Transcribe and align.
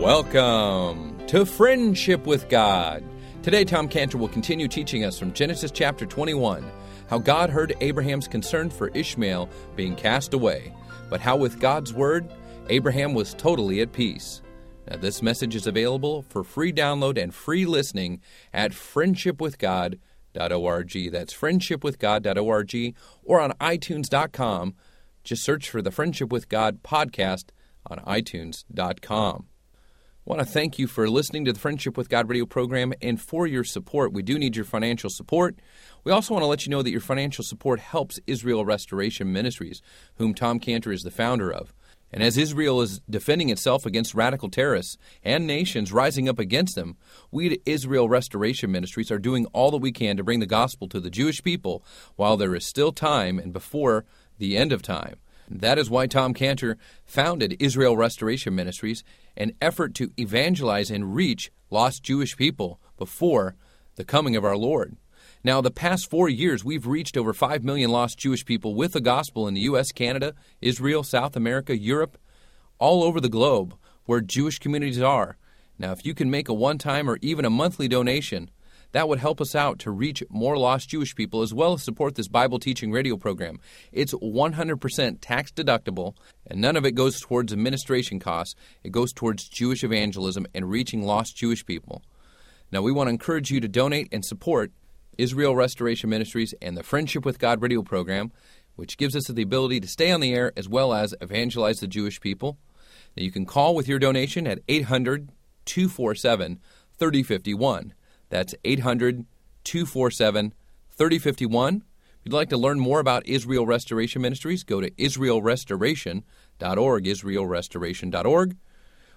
Welcome 0.00 1.26
to 1.26 1.44
Friendship 1.44 2.24
with 2.24 2.48
God. 2.48 3.04
Today, 3.42 3.66
Tom 3.66 3.86
Cantor 3.86 4.16
will 4.16 4.28
continue 4.28 4.66
teaching 4.66 5.04
us 5.04 5.18
from 5.18 5.34
Genesis 5.34 5.70
chapter 5.70 6.06
21 6.06 6.64
how 7.10 7.18
God 7.18 7.50
heard 7.50 7.76
Abraham's 7.82 8.26
concern 8.26 8.70
for 8.70 8.88
Ishmael 8.94 9.50
being 9.76 9.94
cast 9.94 10.32
away, 10.32 10.74
but 11.10 11.20
how 11.20 11.36
with 11.36 11.60
God's 11.60 11.92
word, 11.92 12.32
Abraham 12.70 13.12
was 13.12 13.34
totally 13.34 13.82
at 13.82 13.92
peace. 13.92 14.40
Now, 14.88 14.96
this 14.96 15.20
message 15.20 15.54
is 15.54 15.66
available 15.66 16.22
for 16.22 16.44
free 16.44 16.72
download 16.72 17.22
and 17.22 17.34
free 17.34 17.66
listening 17.66 18.22
at 18.54 18.72
friendshipwithgod.org. 18.72 21.12
That's 21.12 21.34
friendshipwithgod.org 21.34 22.94
or 23.22 23.38
on 23.38 23.52
iTunes.com. 23.52 24.74
Just 25.24 25.44
search 25.44 25.68
for 25.68 25.82
the 25.82 25.90
Friendship 25.90 26.32
with 26.32 26.48
God 26.48 26.82
podcast 26.82 27.50
on 27.86 27.98
iTunes.com. 27.98 29.49
I 30.26 30.30
want 30.30 30.40
to 30.40 30.52
thank 30.52 30.78
you 30.78 30.86
for 30.86 31.08
listening 31.08 31.46
to 31.46 31.52
the 31.52 31.58
Friendship 31.58 31.96
with 31.96 32.10
God 32.10 32.28
radio 32.28 32.44
program 32.44 32.92
and 33.00 33.18
for 33.18 33.46
your 33.46 33.64
support. 33.64 34.12
We 34.12 34.22
do 34.22 34.38
need 34.38 34.54
your 34.54 34.66
financial 34.66 35.08
support. 35.08 35.56
We 36.04 36.12
also 36.12 36.34
want 36.34 36.42
to 36.42 36.46
let 36.46 36.66
you 36.66 36.70
know 36.70 36.82
that 36.82 36.90
your 36.90 37.00
financial 37.00 37.42
support 37.42 37.80
helps 37.80 38.20
Israel 38.26 38.66
Restoration 38.66 39.32
Ministries, 39.32 39.80
whom 40.16 40.34
Tom 40.34 40.60
Cantor 40.60 40.92
is 40.92 41.04
the 41.04 41.10
founder 41.10 41.50
of. 41.50 41.72
And 42.12 42.22
as 42.22 42.36
Israel 42.36 42.82
is 42.82 43.00
defending 43.08 43.48
itself 43.48 43.86
against 43.86 44.14
radical 44.14 44.50
terrorists 44.50 44.98
and 45.24 45.46
nations 45.46 45.90
rising 45.90 46.28
up 46.28 46.38
against 46.38 46.74
them, 46.74 46.98
we 47.30 47.54
at 47.54 47.60
Israel 47.64 48.06
Restoration 48.06 48.70
Ministries 48.70 49.10
are 49.10 49.18
doing 49.18 49.46
all 49.46 49.70
that 49.70 49.78
we 49.78 49.90
can 49.90 50.18
to 50.18 50.22
bring 50.22 50.40
the 50.40 50.46
gospel 50.46 50.86
to 50.88 51.00
the 51.00 51.10
Jewish 51.10 51.42
people 51.42 51.82
while 52.16 52.36
there 52.36 52.54
is 52.54 52.66
still 52.66 52.92
time 52.92 53.38
and 53.38 53.54
before 53.54 54.04
the 54.36 54.58
end 54.58 54.70
of 54.70 54.82
time. 54.82 55.16
That 55.50 55.78
is 55.78 55.90
why 55.90 56.06
Tom 56.06 56.32
Cantor 56.32 56.78
founded 57.04 57.56
Israel 57.58 57.96
Restoration 57.96 58.54
Ministries, 58.54 59.02
an 59.36 59.52
effort 59.60 59.94
to 59.96 60.12
evangelize 60.16 60.90
and 60.90 61.14
reach 61.14 61.50
lost 61.70 62.04
Jewish 62.04 62.36
people 62.36 62.80
before 62.96 63.56
the 63.96 64.04
coming 64.04 64.36
of 64.36 64.44
our 64.44 64.56
Lord. 64.56 64.96
Now, 65.42 65.60
the 65.60 65.70
past 65.70 66.08
four 66.08 66.28
years, 66.28 66.64
we've 66.64 66.86
reached 66.86 67.16
over 67.16 67.32
5 67.32 67.64
million 67.64 67.90
lost 67.90 68.18
Jewish 68.18 68.44
people 68.44 68.74
with 68.74 68.92
the 68.92 69.00
gospel 69.00 69.48
in 69.48 69.54
the 69.54 69.62
U.S., 69.62 69.90
Canada, 69.90 70.34
Israel, 70.60 71.02
South 71.02 71.34
America, 71.34 71.76
Europe, 71.76 72.16
all 72.78 73.02
over 73.02 73.20
the 73.20 73.28
globe 73.28 73.74
where 74.04 74.20
Jewish 74.20 74.58
communities 74.58 75.00
are. 75.00 75.36
Now, 75.78 75.92
if 75.92 76.04
you 76.04 76.14
can 76.14 76.30
make 76.30 76.48
a 76.48 76.54
one 76.54 76.78
time 76.78 77.08
or 77.08 77.18
even 77.22 77.44
a 77.44 77.50
monthly 77.50 77.88
donation, 77.88 78.50
that 78.92 79.08
would 79.08 79.18
help 79.18 79.40
us 79.40 79.54
out 79.54 79.78
to 79.80 79.90
reach 79.90 80.22
more 80.28 80.56
lost 80.56 80.88
Jewish 80.88 81.14
people 81.14 81.42
as 81.42 81.54
well 81.54 81.72
as 81.72 81.82
support 81.82 82.14
this 82.14 82.28
Bible 82.28 82.58
teaching 82.58 82.90
radio 82.90 83.16
program. 83.16 83.60
It's 83.92 84.14
100% 84.14 85.18
tax 85.20 85.52
deductible, 85.52 86.16
and 86.46 86.60
none 86.60 86.76
of 86.76 86.84
it 86.84 86.92
goes 86.92 87.20
towards 87.20 87.52
administration 87.52 88.18
costs. 88.18 88.54
It 88.82 88.90
goes 88.92 89.12
towards 89.12 89.48
Jewish 89.48 89.84
evangelism 89.84 90.46
and 90.54 90.68
reaching 90.68 91.02
lost 91.02 91.36
Jewish 91.36 91.64
people. 91.64 92.02
Now, 92.72 92.82
we 92.82 92.92
want 92.92 93.08
to 93.08 93.12
encourage 93.12 93.50
you 93.50 93.60
to 93.60 93.68
donate 93.68 94.08
and 94.12 94.24
support 94.24 94.72
Israel 95.18 95.54
Restoration 95.54 96.10
Ministries 96.10 96.54
and 96.62 96.76
the 96.76 96.82
Friendship 96.82 97.24
with 97.24 97.38
God 97.38 97.62
radio 97.62 97.82
program, 97.82 98.32
which 98.76 98.96
gives 98.96 99.14
us 99.14 99.26
the 99.26 99.42
ability 99.42 99.80
to 99.80 99.88
stay 99.88 100.10
on 100.10 100.20
the 100.20 100.32
air 100.32 100.52
as 100.56 100.68
well 100.68 100.94
as 100.94 101.14
evangelize 101.20 101.80
the 101.80 101.86
Jewish 101.86 102.20
people. 102.20 102.58
Now, 103.16 103.24
you 103.24 103.30
can 103.30 103.44
call 103.44 103.74
with 103.74 103.88
your 103.88 103.98
donation 103.98 104.46
at 104.46 104.60
800 104.68 105.30
247 105.64 106.60
3051. 106.98 107.94
That's 108.30 108.54
800 108.64 109.26
247 109.64 110.54
3051. 110.92 111.76
If 111.76 111.82
you'd 112.24 112.32
like 112.32 112.48
to 112.50 112.56
learn 112.56 112.78
more 112.80 113.00
about 113.00 113.26
Israel 113.26 113.66
Restoration 113.66 114.22
Ministries, 114.22 114.64
go 114.64 114.80
to 114.80 114.90
israelrestoration.org, 114.92 117.04
israelrestoration.org. 117.04 118.56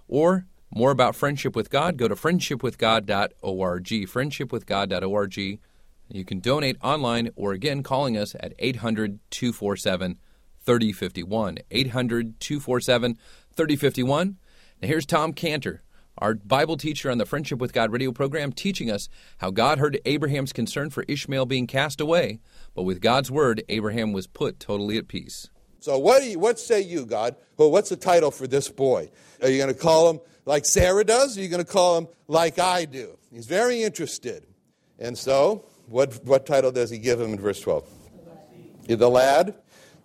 Or 0.08 0.46
more 0.76 0.92
about 0.92 1.16
Friendship 1.16 1.56
with 1.56 1.70
God, 1.70 1.98
go 1.98 2.08
to 2.08 2.16
friendshipwithgod.org, 2.16 3.86
friendshipwithgod.org. 3.86 5.60
You 6.10 6.26
can 6.26 6.40
donate 6.40 6.78
online 6.82 7.30
or 7.36 7.54
again 7.54 7.84
calling 7.84 8.18
us 8.18 8.36
at 8.40 8.54
800 8.60 9.20
247 9.30 10.18
3051. 10.62 11.58
800 11.72 12.40
247 12.40 13.18
3051. 13.56 14.38
Now 14.82 14.88
here's 14.88 15.06
Tom 15.06 15.34
Cantor 15.34 15.83
our 16.24 16.36
Bible 16.36 16.78
teacher 16.78 17.12
on 17.12 17.18
the 17.18 17.26
Friendship 17.26 17.60
with 17.60 17.74
God 17.74 17.92
radio 17.92 18.14
program, 18.14 18.54
teaching 18.54 18.90
us 18.90 19.10
how 19.40 19.52
God 19.52 19.78
heard 19.78 20.00
Abraham's 20.06 20.54
concern 20.54 20.90
for 20.90 21.04
Ishmael 21.10 21.46
being 21.46 21.68
cast 21.68 22.00
away, 22.00 22.40
but 22.74 22.84
with 22.84 23.02
God's 23.02 23.30
word, 23.30 23.62
Abraham 23.68 24.14
was 24.14 24.26
put 24.26 24.58
totally 24.58 24.98
at 24.98 25.10
peace. 25.10 25.50
So, 25.82 26.00
what, 26.00 26.22
do 26.22 26.30
you, 26.30 26.40
what 26.40 26.60
say 26.60 26.80
you, 26.80 27.06
God? 27.06 27.36
Well, 27.58 27.70
what's 27.70 27.90
the 27.90 27.98
title 27.98 28.32
for 28.32 28.48
this 28.48 28.70
boy? 28.70 29.12
Are 29.42 29.50
you 29.50 29.58
going 29.58 29.74
to 29.74 29.78
call 29.78 30.10
him 30.12 30.22
like 30.46 30.64
Sarah 30.66 31.04
does? 31.04 31.36
Or 31.36 31.42
are 31.42 31.44
you 31.44 31.50
going 31.50 31.64
to 31.64 31.70
call 31.70 31.98
him 31.98 32.08
like 32.30 32.58
I 32.58 32.86
do? 32.86 33.18
He's 33.30 33.46
very 33.46 33.84
interested. 33.84 34.46
And 35.00 35.18
so, 35.18 35.66
what, 35.88 36.24
what 36.24 36.46
title 36.46 36.72
does 36.72 36.90
he 36.90 37.00
give 37.00 37.20
him 37.20 37.34
in 37.34 37.40
verse 37.40 37.60
12? 37.60 37.86
The 38.88 39.10
lad. 39.10 39.56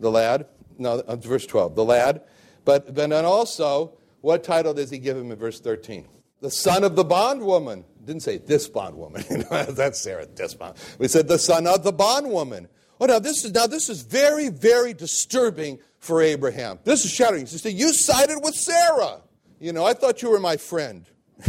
The 0.01 0.11
lad. 0.11 0.47
No, 0.79 0.99
uh, 0.99 1.15
verse 1.15 1.47
12. 1.47 1.77
The 1.77 1.85
lad. 1.85 2.23
But, 2.65 2.87
but 2.87 2.97
then 2.97 3.13
also, 3.25 3.93
what 4.21 4.45
title 4.45 4.75
does 4.75 4.91
he 4.91 4.99
give 4.99 5.17
him 5.17 5.31
in 5.31 5.39
verse 5.39 5.61
13? 5.61 6.07
The 6.41 6.51
son 6.51 6.85
of 6.85 6.97
the 6.97 7.05
bondwoman. 7.05 7.85
Didn't 8.05 8.23
say 8.23 8.39
this 8.39 8.69
bondwoman. 8.69 9.25
That's 9.75 10.01
Sarah, 10.01 10.27
this 10.27 10.55
bond. 10.55 10.77
We 10.99 11.09
said 11.09 11.29
the 11.29 11.39
son 11.39 11.67
of 11.67 11.83
the 11.83 11.93
bondwoman. 11.93 12.69
Oh, 13.01 13.07
now 13.07 13.19
this 13.19 13.45
is 13.45 13.53
now 13.53 13.67
this 13.67 13.89
is 13.89 14.03
very, 14.03 14.49
very 14.49 14.93
disturbing 14.93 15.79
for 15.99 16.23
Abraham. 16.23 16.79
This 16.85 17.05
is 17.05 17.13
shattering. 17.13 17.47
He 17.47 17.59
said, 17.59 17.75
You 17.75 17.93
sided 17.93 18.41
with 18.43 18.55
Sarah. 18.55 19.21
You 19.61 19.73
know, 19.73 19.85
I 19.85 19.93
thought 19.95 20.23
you 20.23 20.31
were 20.31 20.41
my 20.41 20.57
friend. 20.57 21.05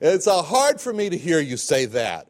it's 0.00 0.26
uh, 0.26 0.42
hard 0.42 0.80
for 0.80 0.92
me 0.92 1.10
to 1.10 1.18
hear 1.18 1.40
you 1.40 1.56
say 1.56 1.86
that. 1.86 2.28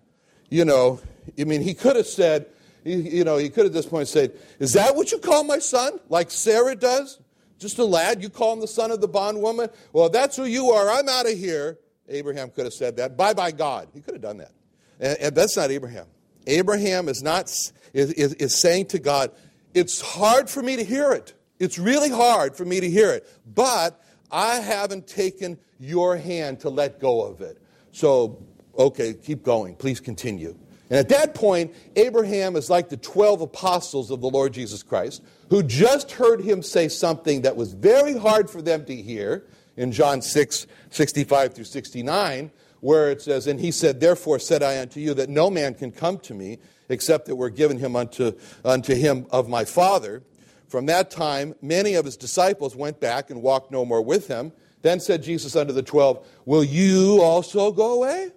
You 0.48 0.64
know, 0.64 1.00
I 1.38 1.44
mean, 1.44 1.62
he 1.62 1.74
could 1.74 1.96
have 1.96 2.06
said, 2.06 2.46
you 2.84 3.22
know, 3.22 3.36
he 3.36 3.48
could 3.48 3.66
at 3.66 3.72
this 3.72 3.86
point 3.86 4.08
said, 4.08 4.32
Is 4.58 4.72
that 4.72 4.96
what 4.96 5.12
you 5.12 5.18
call 5.18 5.44
my 5.44 5.58
son? 5.58 6.00
Like 6.08 6.30
Sarah 6.30 6.74
does? 6.74 7.18
Just 7.62 7.78
a 7.78 7.84
lad, 7.84 8.22
you 8.22 8.28
call 8.28 8.52
him 8.52 8.60
the 8.60 8.68
son 8.68 8.90
of 8.90 9.00
the 9.00 9.08
bondwoman? 9.08 9.70
Well, 9.92 10.10
that's 10.10 10.36
who 10.36 10.44
you 10.44 10.70
are. 10.70 10.90
I'm 10.90 11.08
out 11.08 11.30
of 11.30 11.38
here. 11.38 11.78
Abraham 12.08 12.50
could 12.50 12.64
have 12.64 12.74
said 12.74 12.96
that. 12.96 13.16
Bye 13.16 13.32
bye, 13.32 13.52
God. 13.52 13.88
He 13.94 14.00
could 14.00 14.14
have 14.14 14.22
done 14.22 14.38
that. 14.38 14.52
And, 15.00 15.18
and 15.18 15.34
that's 15.34 15.56
not 15.56 15.70
Abraham. 15.70 16.06
Abraham 16.46 17.08
is 17.08 17.22
not 17.22 17.48
is, 17.92 18.12
is, 18.12 18.34
is 18.34 18.60
saying 18.60 18.86
to 18.86 18.98
God, 18.98 19.30
it's 19.74 20.00
hard 20.00 20.50
for 20.50 20.62
me 20.62 20.76
to 20.76 20.84
hear 20.84 21.12
it. 21.12 21.34
It's 21.58 21.78
really 21.78 22.10
hard 22.10 22.56
for 22.56 22.64
me 22.64 22.80
to 22.80 22.90
hear 22.90 23.12
it. 23.12 23.28
But 23.46 24.02
I 24.30 24.56
haven't 24.56 25.06
taken 25.06 25.58
your 25.78 26.16
hand 26.16 26.60
to 26.60 26.70
let 26.70 26.98
go 26.98 27.24
of 27.24 27.40
it. 27.40 27.62
So, 27.92 28.44
okay, 28.76 29.14
keep 29.14 29.42
going. 29.42 29.76
Please 29.76 30.00
continue. 30.00 30.56
And 30.92 30.98
at 30.98 31.08
that 31.08 31.34
point, 31.34 31.74
Abraham 31.96 32.54
is 32.54 32.68
like 32.68 32.90
the 32.90 32.98
12 32.98 33.40
apostles 33.40 34.10
of 34.10 34.20
the 34.20 34.28
Lord 34.28 34.52
Jesus 34.52 34.82
Christ 34.82 35.22
who 35.48 35.62
just 35.62 36.12
heard 36.12 36.42
him 36.42 36.62
say 36.62 36.86
something 36.88 37.40
that 37.42 37.56
was 37.56 37.72
very 37.72 38.14
hard 38.14 38.50
for 38.50 38.60
them 38.60 38.84
to 38.84 38.94
hear 38.94 39.46
in 39.78 39.90
John 39.90 40.20
6 40.20 40.66
65 40.90 41.54
through 41.54 41.64
69, 41.64 42.50
where 42.80 43.10
it 43.10 43.22
says, 43.22 43.46
And 43.46 43.58
he 43.58 43.70
said, 43.70 44.00
Therefore 44.00 44.38
said 44.38 44.62
I 44.62 44.82
unto 44.82 45.00
you 45.00 45.14
that 45.14 45.30
no 45.30 45.48
man 45.48 45.72
can 45.72 45.92
come 45.92 46.18
to 46.18 46.34
me 46.34 46.58
except 46.90 47.24
that 47.24 47.36
we're 47.36 47.48
given 47.48 47.78
him 47.78 47.96
unto, 47.96 48.32
unto 48.62 48.94
him 48.94 49.24
of 49.30 49.48
my 49.48 49.64
Father. 49.64 50.22
From 50.68 50.84
that 50.86 51.10
time, 51.10 51.54
many 51.62 51.94
of 51.94 52.04
his 52.04 52.18
disciples 52.18 52.76
went 52.76 53.00
back 53.00 53.30
and 53.30 53.40
walked 53.40 53.70
no 53.70 53.86
more 53.86 54.02
with 54.02 54.28
him. 54.28 54.52
Then 54.82 55.00
said 55.00 55.22
Jesus 55.22 55.56
unto 55.56 55.72
the 55.72 55.82
twelve, 55.82 56.26
Will 56.44 56.64
you 56.64 57.22
also 57.22 57.72
go 57.72 57.94
away? 57.94 58.32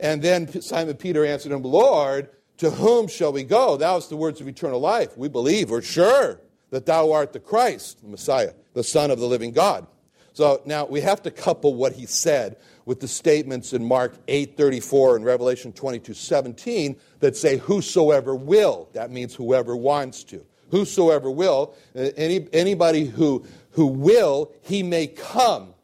And 0.00 0.22
then 0.22 0.60
Simon 0.60 0.96
Peter 0.96 1.24
answered 1.24 1.52
him, 1.52 1.62
Lord, 1.62 2.30
to 2.58 2.70
whom 2.70 3.08
shall 3.08 3.32
we 3.32 3.44
go? 3.44 3.76
Thou 3.76 3.94
hast 3.94 4.10
the 4.10 4.16
words 4.16 4.40
of 4.40 4.48
eternal 4.48 4.80
life. 4.80 5.16
We 5.16 5.28
believe, 5.28 5.70
we're 5.70 5.82
sure 5.82 6.40
that 6.70 6.86
thou 6.86 7.12
art 7.12 7.32
the 7.32 7.40
Christ, 7.40 8.02
the 8.02 8.08
Messiah, 8.08 8.52
the 8.74 8.84
Son 8.84 9.10
of 9.10 9.18
the 9.18 9.26
living 9.26 9.52
God. 9.52 9.86
So 10.32 10.62
now 10.64 10.86
we 10.86 11.00
have 11.00 11.22
to 11.22 11.30
couple 11.30 11.74
what 11.74 11.94
he 11.94 12.06
said 12.06 12.58
with 12.84 13.00
the 13.00 13.08
statements 13.08 13.72
in 13.72 13.84
Mark 13.84 14.14
8:34 14.28 15.16
and 15.16 15.24
Revelation 15.24 15.72
22:17 15.72 16.96
that 17.20 17.36
say 17.36 17.56
whosoever 17.56 18.34
will. 18.34 18.88
That 18.92 19.10
means 19.10 19.34
whoever 19.34 19.76
wants 19.76 20.22
to. 20.24 20.44
Whosoever 20.70 21.30
will, 21.30 21.74
uh, 21.96 22.10
any, 22.16 22.46
anybody 22.52 23.06
who, 23.06 23.44
who 23.72 23.86
will, 23.86 24.52
he 24.62 24.82
may 24.82 25.06
come 25.06 25.74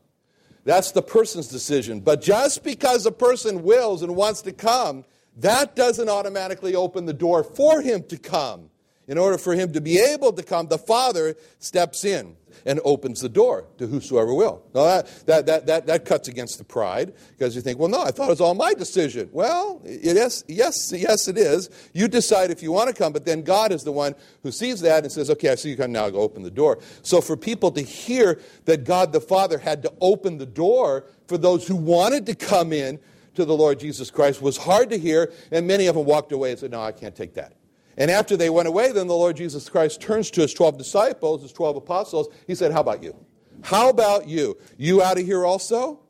that's 0.64 0.92
the 0.92 1.02
person's 1.02 1.48
decision. 1.48 2.00
But 2.00 2.22
just 2.22 2.64
because 2.64 3.06
a 3.06 3.12
person 3.12 3.62
wills 3.62 4.02
and 4.02 4.16
wants 4.16 4.42
to 4.42 4.52
come, 4.52 5.04
that 5.36 5.76
doesn't 5.76 6.08
automatically 6.08 6.74
open 6.74 7.06
the 7.06 7.12
door 7.12 7.44
for 7.44 7.80
him 7.80 8.02
to 8.04 8.16
come. 8.16 8.70
In 9.06 9.18
order 9.18 9.36
for 9.36 9.54
him 9.54 9.72
to 9.72 9.80
be 9.80 9.98
able 9.98 10.32
to 10.32 10.42
come, 10.42 10.68
the 10.68 10.78
Father 10.78 11.36
steps 11.58 12.04
in 12.04 12.36
and 12.64 12.80
opens 12.84 13.20
the 13.20 13.28
door 13.28 13.66
to 13.78 13.86
whosoever 13.86 14.32
will. 14.32 14.62
Now, 14.74 14.84
that, 14.84 15.26
that, 15.26 15.46
that, 15.46 15.66
that, 15.66 15.86
that 15.86 16.04
cuts 16.04 16.28
against 16.28 16.58
the 16.58 16.64
pride 16.64 17.12
because 17.36 17.54
you 17.54 17.60
think, 17.60 17.78
well, 17.78 17.88
no, 17.88 18.02
I 18.02 18.10
thought 18.10 18.26
it 18.26 18.30
was 18.30 18.40
all 18.40 18.54
my 18.54 18.72
decision. 18.72 19.28
Well, 19.32 19.82
yes, 19.84 20.44
yes, 20.48 20.92
yes, 20.92 21.28
it 21.28 21.36
is. 21.36 21.68
You 21.92 22.08
decide 22.08 22.50
if 22.50 22.62
you 22.62 22.72
want 22.72 22.88
to 22.88 22.94
come, 22.94 23.12
but 23.12 23.24
then 23.24 23.42
God 23.42 23.72
is 23.72 23.82
the 23.82 23.92
one 23.92 24.14
who 24.42 24.50
sees 24.50 24.80
that 24.80 25.02
and 25.02 25.12
says, 25.12 25.28
okay, 25.30 25.50
I 25.50 25.54
see 25.56 25.70
you 25.70 25.76
come 25.76 25.92
now 25.92 26.08
go 26.08 26.20
open 26.20 26.42
the 26.42 26.50
door. 26.50 26.78
So 27.02 27.20
for 27.20 27.36
people 27.36 27.70
to 27.72 27.82
hear 27.82 28.40
that 28.64 28.84
God 28.84 29.12
the 29.12 29.20
Father 29.20 29.58
had 29.58 29.82
to 29.82 29.92
open 30.00 30.38
the 30.38 30.46
door 30.46 31.04
for 31.26 31.36
those 31.36 31.66
who 31.66 31.76
wanted 31.76 32.26
to 32.26 32.34
come 32.34 32.72
in 32.72 32.98
to 33.34 33.44
the 33.44 33.54
Lord 33.54 33.80
Jesus 33.80 34.10
Christ 34.10 34.40
was 34.40 34.56
hard 34.56 34.90
to 34.90 34.98
hear, 34.98 35.32
and 35.50 35.66
many 35.66 35.86
of 35.86 35.96
them 35.96 36.06
walked 36.06 36.32
away 36.32 36.52
and 36.52 36.58
said, 36.58 36.70
no, 36.70 36.80
I 36.80 36.92
can't 36.92 37.16
take 37.16 37.34
that. 37.34 37.52
And 37.96 38.10
after 38.10 38.36
they 38.36 38.50
went 38.50 38.68
away, 38.68 38.92
then 38.92 39.06
the 39.06 39.14
Lord 39.14 39.36
Jesus 39.36 39.68
Christ 39.68 40.00
turns 40.00 40.30
to 40.32 40.40
his 40.40 40.52
12 40.52 40.78
disciples, 40.78 41.42
his 41.42 41.52
12 41.52 41.76
apostles. 41.76 42.28
He 42.46 42.54
said, 42.54 42.72
How 42.72 42.80
about 42.80 43.02
you? 43.02 43.14
How 43.62 43.88
about 43.88 44.28
you? 44.28 44.58
You 44.76 45.02
out 45.02 45.18
of 45.18 45.24
here 45.24 45.44
also? 45.44 46.00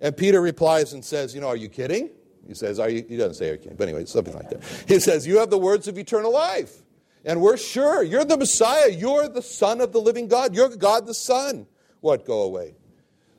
And 0.00 0.16
Peter 0.16 0.40
replies 0.40 0.92
and 0.92 1.04
says, 1.04 1.34
You 1.34 1.40
know, 1.40 1.48
are 1.48 1.56
you 1.56 1.68
kidding? 1.68 2.10
He 2.46 2.54
says, 2.54 2.78
Are 2.78 2.90
you? 2.90 3.04
He 3.08 3.16
doesn't 3.16 3.34
say, 3.34 3.48
Are 3.48 3.52
you 3.52 3.58
kidding? 3.58 3.76
But 3.76 3.88
anyway, 3.88 4.04
something 4.04 4.34
like 4.34 4.50
that. 4.50 4.62
He 4.86 5.00
says, 5.00 5.26
You 5.26 5.38
have 5.38 5.50
the 5.50 5.58
words 5.58 5.88
of 5.88 5.98
eternal 5.98 6.32
life. 6.32 6.82
And 7.24 7.40
we're 7.40 7.56
sure 7.56 8.02
you're 8.02 8.24
the 8.24 8.36
Messiah. 8.36 8.90
You're 8.90 9.28
the 9.28 9.40
Son 9.40 9.80
of 9.80 9.92
the 9.92 10.00
living 10.00 10.28
God. 10.28 10.54
You're 10.54 10.68
God 10.76 11.06
the 11.06 11.14
Son. 11.14 11.66
What? 12.00 12.26
Go 12.26 12.42
away. 12.42 12.74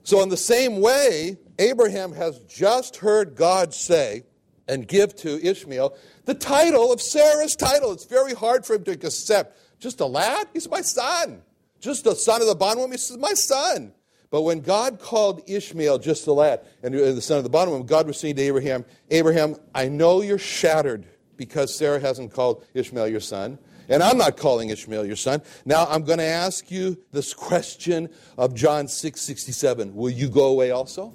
So, 0.03 0.21
in 0.23 0.29
the 0.29 0.37
same 0.37 0.81
way, 0.81 1.37
Abraham 1.59 2.13
has 2.13 2.39
just 2.39 2.97
heard 2.97 3.35
God 3.35 3.73
say 3.73 4.23
and 4.67 4.87
give 4.87 5.15
to 5.17 5.45
Ishmael 5.45 5.95
the 6.25 6.33
title 6.33 6.91
of 6.91 7.01
Sarah's 7.01 7.55
title. 7.55 7.91
It's 7.91 8.05
very 8.05 8.33
hard 8.33 8.65
for 8.65 8.75
him 8.75 8.83
to 8.85 8.91
accept. 8.91 9.57
Just 9.79 9.99
a 9.99 10.05
lad? 10.05 10.47
He's 10.53 10.69
my 10.69 10.81
son. 10.81 11.41
Just 11.79 12.05
a 12.07 12.15
son 12.15 12.41
of 12.41 12.47
the 12.47 12.55
bondwoman? 12.55 12.93
He's 12.93 13.15
my 13.17 13.33
son. 13.33 13.93
But 14.31 14.41
when 14.41 14.61
God 14.61 14.99
called 14.99 15.41
Ishmael 15.47 15.99
just 15.99 16.27
a 16.27 16.33
lad, 16.33 16.61
and 16.83 16.95
uh, 16.95 17.13
the 17.13 17.21
son 17.21 17.37
of 17.37 17.43
the 17.43 17.49
bondwoman, 17.49 17.85
God 17.85 18.07
was 18.07 18.19
saying 18.19 18.35
to 18.37 18.41
Abraham, 18.41 18.85
Abraham, 19.11 19.55
I 19.73 19.87
know 19.87 20.21
you're 20.21 20.39
shattered 20.39 21.05
because 21.37 21.75
Sarah 21.75 21.99
hasn't 21.99 22.33
called 22.33 22.65
Ishmael 22.73 23.07
your 23.07 23.19
son. 23.19 23.59
And 23.87 24.01
I'm 24.01 24.17
not 24.17 24.35
calling 24.35 24.69
Ishmael 24.69 25.05
your 25.05 25.15
son. 25.15 25.41
Now 25.63 25.85
I'm 25.85 26.03
going 26.03 26.17
to 26.17 26.25
ask 26.25 26.71
you 26.71 26.97
this 27.11 27.33
question 27.33 28.09
of 28.37 28.55
John 28.55 28.87
6 28.87 29.21
67. 29.21 29.93
Will 29.93 30.09
you 30.09 30.27
go 30.27 30.47
away 30.47 30.71
also? 30.71 31.13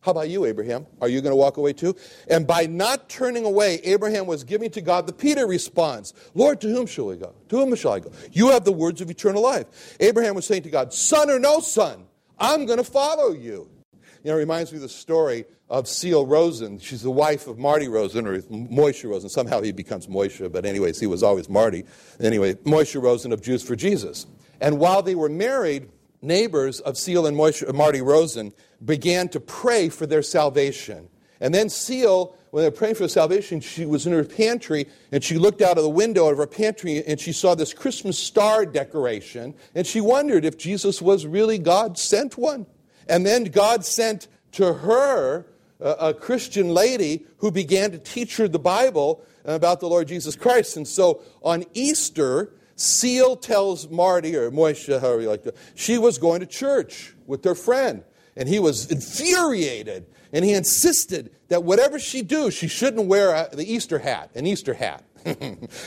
How 0.00 0.12
about 0.12 0.28
you, 0.28 0.44
Abraham? 0.44 0.86
Are 1.00 1.08
you 1.08 1.20
going 1.20 1.32
to 1.32 1.36
walk 1.36 1.56
away 1.56 1.72
too? 1.72 1.96
And 2.28 2.46
by 2.46 2.66
not 2.66 3.08
turning 3.08 3.44
away, 3.44 3.80
Abraham 3.84 4.26
was 4.26 4.44
giving 4.44 4.70
to 4.70 4.80
God 4.80 5.06
the 5.06 5.12
Peter 5.12 5.46
response 5.46 6.14
Lord, 6.34 6.60
to 6.60 6.68
whom 6.68 6.86
shall 6.86 7.06
we 7.06 7.16
go? 7.16 7.34
To 7.48 7.56
whom 7.56 7.74
shall 7.74 7.92
I 7.92 8.00
go? 8.00 8.12
You 8.32 8.50
have 8.50 8.64
the 8.64 8.72
words 8.72 9.00
of 9.00 9.10
eternal 9.10 9.42
life. 9.42 9.96
Abraham 10.00 10.34
was 10.34 10.46
saying 10.46 10.62
to 10.62 10.70
God, 10.70 10.92
Son 10.92 11.30
or 11.30 11.38
no 11.38 11.60
son, 11.60 12.06
I'm 12.38 12.66
going 12.66 12.78
to 12.78 12.84
follow 12.84 13.32
you. 13.32 13.68
You 14.24 14.32
know, 14.32 14.36
it 14.36 14.38
reminds 14.38 14.72
me 14.72 14.76
of 14.76 14.82
the 14.82 14.88
story 14.88 15.44
of 15.70 15.84
Ceil 15.84 16.26
Rosen. 16.26 16.78
She's 16.78 17.02
the 17.02 17.10
wife 17.10 17.46
of 17.46 17.58
Marty 17.58 17.88
Rosen, 17.88 18.26
or 18.26 18.40
Moishe 18.42 19.08
Rosen. 19.08 19.28
Somehow 19.28 19.60
he 19.60 19.72
becomes 19.72 20.06
Moishe, 20.06 20.50
but 20.50 20.64
anyways, 20.64 20.98
he 20.98 21.06
was 21.06 21.22
always 21.22 21.48
Marty. 21.48 21.84
Anyway, 22.20 22.54
Moishe 22.54 23.00
Rosen 23.00 23.32
of 23.32 23.42
Jews 23.42 23.62
for 23.62 23.76
Jesus. 23.76 24.26
And 24.60 24.78
while 24.78 25.02
they 25.02 25.14
were 25.14 25.28
married, 25.28 25.88
neighbors 26.20 26.80
of 26.80 26.94
Ceil 26.94 27.26
and 27.26 27.76
Marty 27.76 28.00
Rosen 28.00 28.52
began 28.84 29.28
to 29.30 29.40
pray 29.40 29.88
for 29.88 30.06
their 30.06 30.22
salvation. 30.22 31.08
And 31.40 31.54
then 31.54 31.68
Ceil, 31.68 32.34
when 32.50 32.62
they 32.62 32.68
were 32.68 32.76
praying 32.76 32.96
for 32.96 33.06
salvation, 33.08 33.60
she 33.60 33.86
was 33.86 34.06
in 34.06 34.12
her 34.12 34.24
pantry 34.24 34.86
and 35.12 35.22
she 35.22 35.38
looked 35.38 35.62
out 35.62 35.78
of 35.78 35.84
the 35.84 35.90
window 35.90 36.28
of 36.28 36.38
her 36.38 36.46
pantry 36.46 37.04
and 37.06 37.20
she 37.20 37.32
saw 37.32 37.54
this 37.54 37.72
Christmas 37.72 38.18
star 38.18 38.66
decoration 38.66 39.54
and 39.74 39.86
she 39.86 40.00
wondered 40.00 40.44
if 40.44 40.58
Jesus 40.58 41.00
was 41.00 41.26
really 41.26 41.58
God 41.58 41.98
sent 41.98 42.36
one. 42.36 42.66
And 43.08 43.24
then 43.24 43.44
God 43.44 43.84
sent 43.84 44.28
to 44.52 44.72
her 44.72 45.46
a, 45.80 45.90
a 45.90 46.14
Christian 46.14 46.70
lady 46.70 47.26
who 47.38 47.50
began 47.50 47.90
to 47.92 47.98
teach 47.98 48.36
her 48.38 48.48
the 48.48 48.58
Bible 48.58 49.24
about 49.44 49.80
the 49.80 49.88
Lord 49.88 50.08
Jesus 50.08 50.36
Christ. 50.36 50.76
And 50.76 50.86
so 50.86 51.22
on 51.42 51.64
Easter, 51.74 52.52
Ceil 52.78 53.40
tells 53.40 53.88
Marty, 53.90 54.36
or 54.36 54.50
Moishe, 54.52 54.88
however 55.00 55.20
you 55.20 55.28
like 55.28 55.42
to, 55.42 55.54
she 55.74 55.98
was 55.98 56.16
going 56.16 56.40
to 56.40 56.46
church 56.46 57.14
with 57.26 57.44
her 57.44 57.56
friend. 57.56 58.04
And 58.36 58.48
he 58.48 58.60
was 58.60 58.88
infuriated. 58.88 60.06
And 60.32 60.44
he 60.44 60.54
insisted 60.54 61.32
that 61.48 61.64
whatever 61.64 61.98
she 61.98 62.22
do, 62.22 62.52
she 62.52 62.68
shouldn't 62.68 63.08
wear 63.08 63.34
a, 63.34 63.48
the 63.52 63.70
Easter 63.70 63.98
hat, 63.98 64.30
an 64.36 64.46
Easter 64.46 64.74
hat, 64.74 65.04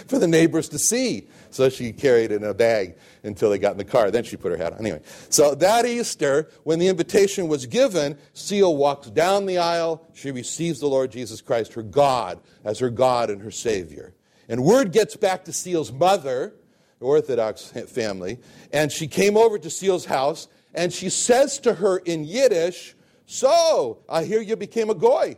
for 0.07 0.19
the 0.19 0.27
neighbors 0.27 0.67
to 0.69 0.79
see. 0.79 1.29
So 1.49 1.69
she 1.69 1.93
carried 1.93 2.31
it 2.31 2.41
in 2.41 2.43
a 2.43 2.53
bag 2.53 2.97
until 3.23 3.49
they 3.49 3.57
got 3.57 3.71
in 3.71 3.77
the 3.77 3.85
car. 3.85 4.11
Then 4.11 4.25
she 4.25 4.35
put 4.35 4.51
her 4.51 4.57
hat 4.57 4.73
on. 4.73 4.79
Anyway, 4.79 5.01
so 5.29 5.55
that 5.55 5.85
Easter, 5.85 6.49
when 6.63 6.79
the 6.79 6.89
invitation 6.89 7.47
was 7.47 7.65
given, 7.67 8.17
Ceil 8.33 8.75
walks 8.75 9.09
down 9.09 9.45
the 9.45 9.59
aisle. 9.59 10.05
She 10.13 10.31
receives 10.31 10.81
the 10.81 10.87
Lord 10.87 11.11
Jesus 11.11 11.39
Christ, 11.39 11.73
her 11.73 11.83
God, 11.83 12.41
as 12.65 12.79
her 12.79 12.89
God 12.89 13.29
and 13.29 13.41
her 13.41 13.51
Savior. 13.51 14.13
And 14.49 14.65
word 14.65 14.91
gets 14.91 15.15
back 15.15 15.45
to 15.45 15.51
Ceil's 15.51 15.93
mother, 15.93 16.53
Orthodox 17.01 17.71
family, 17.87 18.39
and 18.71 18.91
she 18.91 19.07
came 19.07 19.37
over 19.37 19.57
to 19.59 19.67
Ceil's 19.69 20.05
house 20.05 20.47
and 20.73 20.91
she 20.91 21.09
says 21.09 21.59
to 21.59 21.75
her 21.75 21.97
in 21.97 22.23
Yiddish, 22.23 22.95
So, 23.25 23.99
I 24.07 24.23
hear 24.23 24.41
you 24.41 24.55
became 24.55 24.89
a 24.89 24.95
goy, 24.95 25.37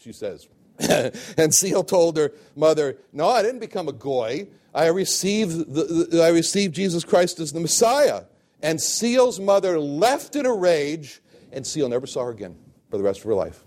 she 0.00 0.12
says. 0.12 0.48
and 0.78 1.52
Ceil 1.52 1.86
told 1.86 2.16
her 2.16 2.32
mother, 2.56 2.96
No, 3.12 3.28
I 3.28 3.42
didn't 3.42 3.60
become 3.60 3.88
a 3.88 3.92
goy. 3.92 4.48
I 4.74 4.86
received, 4.86 5.72
the, 5.72 6.08
the, 6.10 6.22
I 6.22 6.28
received 6.28 6.74
Jesus 6.74 7.04
Christ 7.04 7.38
as 7.40 7.52
the 7.52 7.60
Messiah. 7.60 8.24
And 8.62 8.78
Ceil's 8.78 9.38
mother 9.38 9.78
left 9.78 10.34
in 10.34 10.46
a 10.46 10.52
rage, 10.52 11.20
and 11.52 11.64
Ceil 11.64 11.90
never 11.90 12.06
saw 12.06 12.24
her 12.24 12.30
again 12.30 12.56
for 12.90 12.96
the 12.96 13.02
rest 13.02 13.20
of 13.20 13.26
her 13.26 13.34
life. 13.34 13.64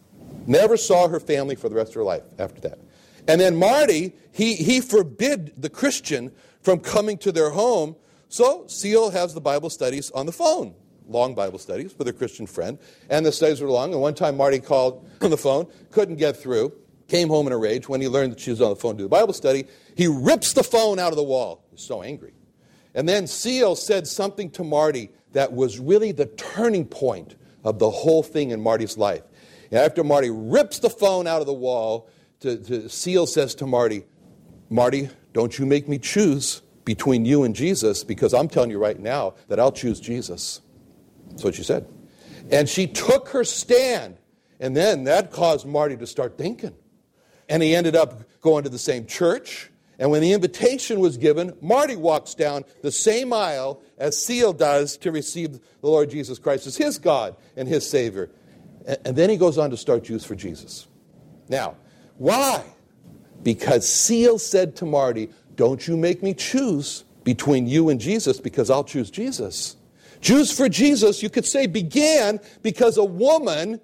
Never 0.47 0.77
saw 0.77 1.07
her 1.07 1.19
family 1.19 1.55
for 1.55 1.69
the 1.69 1.75
rest 1.75 1.89
of 1.89 1.95
her 1.95 2.03
life 2.03 2.23
after 2.39 2.61
that. 2.61 2.79
And 3.27 3.41
then 3.41 3.55
Marty, 3.55 4.13
he, 4.31 4.55
he 4.55 4.81
forbid 4.81 5.53
the 5.57 5.69
Christian 5.69 6.31
from 6.65 6.79
coming 6.79 7.17
to 7.19 7.31
their 7.31 7.51
home. 7.51 7.95
So 8.27 8.63
Ceil 8.63 9.13
has 9.13 9.33
the 9.33 9.41
Bible 9.41 9.69
studies 9.69 10.11
on 10.11 10.25
the 10.25 10.33
phone 10.33 10.75
long 11.07 11.35
Bible 11.35 11.59
studies 11.59 11.95
with 11.97 12.07
a 12.07 12.13
Christian 12.13 12.47
friend, 12.47 12.79
and 13.09 13.25
the 13.25 13.31
studies 13.31 13.61
were 13.61 13.69
long. 13.69 13.91
And 13.93 14.01
one 14.01 14.15
time 14.15 14.37
Marty 14.37 14.59
called 14.59 15.07
on 15.21 15.29
the 15.29 15.37
phone, 15.37 15.67
couldn't 15.91 16.15
get 16.15 16.35
through, 16.37 16.73
came 17.07 17.29
home 17.29 17.47
in 17.47 17.53
a 17.53 17.57
rage. 17.57 17.87
When 17.87 18.01
he 18.01 18.07
learned 18.07 18.33
that 18.33 18.39
she 18.39 18.49
was 18.49 18.61
on 18.61 18.69
the 18.69 18.75
phone 18.75 18.93
to 18.93 18.97
do 18.97 19.03
the 19.03 19.09
Bible 19.09 19.33
study, 19.33 19.65
he 19.95 20.07
rips 20.07 20.53
the 20.53 20.63
phone 20.63 20.99
out 20.99 21.11
of 21.11 21.15
the 21.15 21.23
wall. 21.23 21.63
He's 21.71 21.85
so 21.85 22.01
angry. 22.01 22.33
And 22.93 23.07
then 23.07 23.25
Ceil 23.25 23.77
said 23.77 24.07
something 24.07 24.49
to 24.51 24.63
Marty 24.63 25.11
that 25.33 25.51
was 25.51 25.79
really 25.79 26.11
the 26.11 26.27
turning 26.27 26.85
point 26.85 27.35
of 27.63 27.77
the 27.79 27.89
whole 27.89 28.23
thing 28.23 28.51
in 28.51 28.61
Marty's 28.61 28.97
life. 28.97 29.23
And 29.69 29.79
after 29.79 30.03
Marty 30.03 30.29
rips 30.29 30.79
the 30.79 30.89
phone 30.89 31.27
out 31.27 31.41
of 31.41 31.47
the 31.47 31.53
wall, 31.53 32.09
to, 32.39 32.57
to 32.57 32.81
Ceil 32.83 33.27
says 33.27 33.53
to 33.55 33.67
Marty, 33.67 34.05
Marty, 34.69 35.09
don't 35.35 35.59
you 35.59 35.65
make 35.65 35.89
me 35.89 35.99
choose 35.99 36.61
between 36.85 37.25
you 37.25 37.43
and 37.43 37.53
Jesus 37.53 38.05
because 38.05 38.33
I'm 38.33 38.47
telling 38.47 38.71
you 38.71 38.79
right 38.79 38.97
now 38.97 39.33
that 39.49 39.59
I'll 39.59 39.73
choose 39.73 39.99
Jesus. 39.99 40.61
That's 41.29 41.43
what 41.43 41.55
she 41.55 41.63
said. 41.63 41.85
And 42.49 42.69
she 42.69 42.87
took 42.87 43.27
her 43.29 43.43
stand. 43.43 44.17
And 44.61 44.77
then 44.77 45.03
that 45.03 45.31
caused 45.31 45.65
Marty 45.65 45.97
to 45.97 46.07
start 46.07 46.37
thinking. 46.37 46.73
And 47.49 47.61
he 47.61 47.75
ended 47.75 47.97
up 47.97 48.21
going 48.39 48.63
to 48.63 48.69
the 48.69 48.79
same 48.79 49.07
church. 49.07 49.69
And 49.99 50.09
when 50.09 50.21
the 50.21 50.31
invitation 50.31 51.01
was 51.01 51.17
given, 51.17 51.51
Marty 51.59 51.97
walks 51.97 52.33
down 52.33 52.63
the 52.81 52.91
same 52.91 53.33
aisle 53.33 53.81
as 53.97 54.15
Ceil 54.15 54.57
does 54.57 54.95
to 54.99 55.11
receive 55.11 55.51
the 55.51 55.59
Lord 55.81 56.11
Jesus 56.11 56.39
Christ 56.39 56.65
as 56.65 56.77
his 56.77 56.97
God 56.97 57.35
and 57.57 57.67
his 57.67 57.85
Savior. 57.89 58.29
And 59.03 59.17
then 59.17 59.29
he 59.29 59.35
goes 59.35 59.57
on 59.57 59.69
to 59.71 59.75
start 59.75 60.05
Jews 60.05 60.23
for 60.23 60.35
Jesus. 60.35 60.87
Now, 61.49 61.75
why? 62.17 62.63
Because 63.45 63.85
Ceil 63.85 64.39
said 64.39 64.75
to 64.77 64.85
Marty, 64.85 65.29
Don't 65.55 65.87
you 65.87 65.95
make 65.95 66.23
me 66.23 66.33
choose 66.33 67.05
between 67.23 67.67
you 67.67 67.89
and 67.89 68.01
Jesus 68.01 68.39
because 68.39 68.71
I'll 68.71 68.83
choose 68.83 69.11
Jesus. 69.11 69.75
Jews 70.19 70.51
for 70.51 70.67
Jesus, 70.67 71.21
you 71.21 71.29
could 71.29 71.45
say, 71.45 71.67
began 71.67 72.39
because 72.63 72.97
a 72.97 73.03
woman 73.03 73.79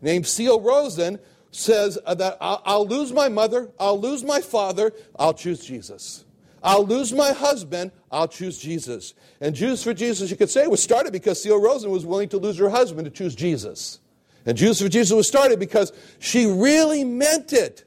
named 0.00 0.24
Ceil 0.24 0.64
Rosen 0.64 1.18
says 1.50 1.98
uh, 2.06 2.14
that 2.14 2.38
I'll, 2.40 2.86
lose 2.86 3.12
my 3.12 3.28
mother, 3.28 3.70
I'll 3.78 4.00
lose 4.00 4.24
my 4.24 4.40
father, 4.40 4.92
I'll 5.18 5.34
choose 5.34 5.62
Jesus. 5.62 6.24
I'll 6.62 6.86
lose 6.86 7.12
my 7.12 7.32
husband, 7.32 7.92
I'll 8.10 8.28
choose 8.28 8.56
Jesus. 8.56 9.12
And 9.42 9.54
Jews 9.54 9.82
for 9.82 9.92
Jesus, 9.92 10.30
you 10.30 10.38
could 10.38 10.48
say, 10.48 10.66
was 10.68 10.82
started 10.82 11.12
because 11.12 11.44
Ceil 11.44 11.62
Rosen 11.62 11.90
was 11.90 12.06
willing 12.06 12.30
to 12.30 12.38
lose 12.38 12.56
her 12.56 12.70
husband 12.70 13.04
to 13.04 13.10
choose 13.10 13.34
Jesus. 13.34 14.00
And 14.46 14.56
Jews 14.56 14.80
for 14.80 14.88
Jesus 14.88 15.14
was 15.14 15.28
started 15.28 15.60
because 15.60 15.92
she 16.18 16.46
really 16.46 17.04
meant 17.04 17.52
it. 17.52 17.84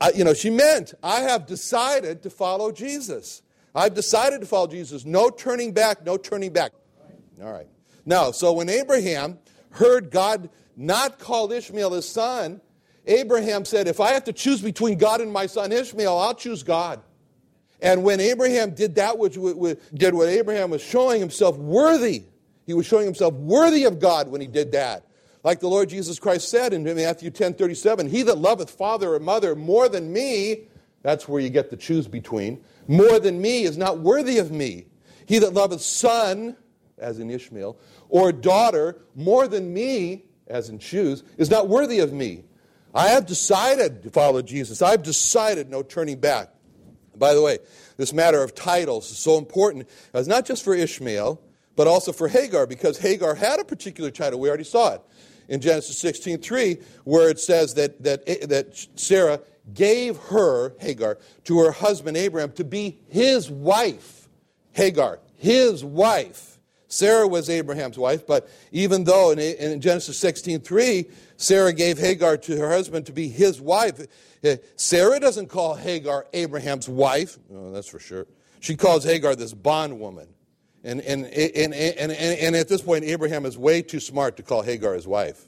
Uh, 0.00 0.10
you 0.14 0.24
know, 0.24 0.34
she 0.34 0.50
meant, 0.50 0.94
I 1.02 1.20
have 1.20 1.46
decided 1.46 2.22
to 2.22 2.30
follow 2.30 2.70
Jesus. 2.70 3.42
I've 3.74 3.94
decided 3.94 4.40
to 4.40 4.46
follow 4.46 4.66
Jesus. 4.66 5.04
No 5.04 5.30
turning 5.30 5.72
back, 5.72 6.04
no 6.04 6.16
turning 6.16 6.52
back. 6.52 6.72
All 7.42 7.52
right. 7.52 7.68
Now, 8.04 8.30
so 8.30 8.52
when 8.52 8.68
Abraham 8.68 9.38
heard 9.70 10.10
God 10.10 10.48
not 10.76 11.18
call 11.18 11.50
Ishmael 11.50 11.92
his 11.92 12.08
son, 12.08 12.60
Abraham 13.06 13.64
said, 13.64 13.88
If 13.88 14.00
I 14.00 14.12
have 14.12 14.24
to 14.24 14.32
choose 14.32 14.60
between 14.60 14.98
God 14.98 15.20
and 15.20 15.32
my 15.32 15.46
son 15.46 15.72
Ishmael, 15.72 16.16
I'll 16.16 16.34
choose 16.34 16.62
God. 16.62 17.00
And 17.80 18.02
when 18.02 18.20
Abraham 18.20 18.74
did 18.74 18.94
that 18.96 19.18
which 19.18 19.34
did 19.34 20.14
what 20.14 20.28
Abraham 20.28 20.70
was 20.70 20.82
showing 20.82 21.20
himself 21.20 21.56
worthy, 21.58 22.24
he 22.64 22.74
was 22.74 22.86
showing 22.86 23.04
himself 23.04 23.34
worthy 23.34 23.84
of 23.84 24.00
God 24.00 24.28
when 24.28 24.40
he 24.40 24.46
did 24.46 24.72
that. 24.72 25.06
Like 25.46 25.60
the 25.60 25.68
Lord 25.68 25.88
Jesus 25.88 26.18
Christ 26.18 26.48
said 26.48 26.72
in 26.72 26.82
Matthew 26.82 27.30
10 27.30 27.54
37, 27.54 28.08
He 28.08 28.22
that 28.22 28.36
loveth 28.36 28.68
father 28.68 29.14
or 29.14 29.20
mother 29.20 29.54
more 29.54 29.88
than 29.88 30.12
me, 30.12 30.66
that's 31.02 31.28
where 31.28 31.40
you 31.40 31.50
get 31.50 31.70
to 31.70 31.76
choose 31.76 32.08
between, 32.08 32.64
more 32.88 33.20
than 33.20 33.40
me 33.40 33.62
is 33.62 33.78
not 33.78 34.00
worthy 34.00 34.38
of 34.38 34.50
me. 34.50 34.86
He 35.24 35.38
that 35.38 35.54
loveth 35.54 35.82
son, 35.82 36.56
as 36.98 37.20
in 37.20 37.30
Ishmael, 37.30 37.78
or 38.08 38.32
daughter 38.32 38.98
more 39.14 39.46
than 39.46 39.72
me, 39.72 40.24
as 40.48 40.68
in 40.68 40.80
choose, 40.80 41.22
is 41.38 41.48
not 41.48 41.68
worthy 41.68 42.00
of 42.00 42.12
me. 42.12 42.42
I 42.92 43.10
have 43.10 43.24
decided 43.24 44.02
to 44.02 44.10
follow 44.10 44.42
Jesus. 44.42 44.82
I've 44.82 45.04
decided 45.04 45.70
no 45.70 45.84
turning 45.84 46.18
back. 46.18 46.52
By 47.14 47.34
the 47.34 47.42
way, 47.42 47.60
this 47.98 48.12
matter 48.12 48.42
of 48.42 48.56
titles 48.56 49.12
is 49.12 49.18
so 49.18 49.38
important. 49.38 49.88
It's 50.12 50.26
not 50.26 50.44
just 50.44 50.64
for 50.64 50.74
Ishmael, 50.74 51.40
but 51.76 51.86
also 51.86 52.10
for 52.10 52.26
Hagar, 52.26 52.66
because 52.66 52.98
Hagar 52.98 53.36
had 53.36 53.60
a 53.60 53.64
particular 53.64 54.10
title. 54.10 54.40
We 54.40 54.48
already 54.48 54.64
saw 54.64 54.94
it 54.94 55.02
in 55.48 55.60
Genesis 55.60 56.00
16:3, 56.02 56.82
where 57.04 57.28
it 57.28 57.38
says 57.38 57.74
that, 57.74 58.02
that, 58.02 58.26
that 58.48 58.86
Sarah 58.96 59.40
gave 59.74 60.16
her, 60.16 60.74
Hagar, 60.78 61.18
to 61.44 61.58
her 61.60 61.72
husband 61.72 62.16
Abraham 62.16 62.52
to 62.52 62.64
be 62.64 62.98
his 63.08 63.50
wife. 63.50 64.28
Hagar, 64.72 65.20
his 65.36 65.84
wife. 65.84 66.58
Sarah 66.88 67.26
was 67.26 67.50
Abraham's 67.50 67.98
wife, 67.98 68.26
but 68.26 68.48
even 68.70 69.04
though 69.04 69.32
in, 69.32 69.38
in 69.38 69.80
Genesis 69.80 70.18
16:3, 70.20 71.10
Sarah 71.36 71.72
gave 71.72 71.98
Hagar 71.98 72.36
to 72.38 72.56
her 72.56 72.70
husband 72.70 73.06
to 73.06 73.12
be 73.12 73.28
his 73.28 73.60
wife, 73.60 74.06
eh, 74.42 74.56
Sarah 74.76 75.18
doesn't 75.18 75.48
call 75.48 75.74
Hagar 75.74 76.26
Abraham's 76.32 76.88
wife. 76.88 77.38
Oh, 77.52 77.72
that's 77.72 77.88
for 77.88 77.98
sure. 77.98 78.26
She 78.60 78.76
calls 78.76 79.04
Hagar 79.04 79.34
this 79.34 79.52
bondwoman. 79.52 80.28
And, 80.86 81.00
and, 81.00 81.26
and, 81.26 81.74
and, 81.74 82.12
and, 82.12 82.54
at 82.54 82.68
this 82.68 82.80
point, 82.80 83.04
Abraham 83.04 83.44
is 83.44 83.58
way 83.58 83.82
too 83.82 83.98
smart 83.98 84.36
to 84.36 84.44
call 84.44 84.62
Hagar 84.62 84.94
his 84.94 85.04
wife. 85.04 85.44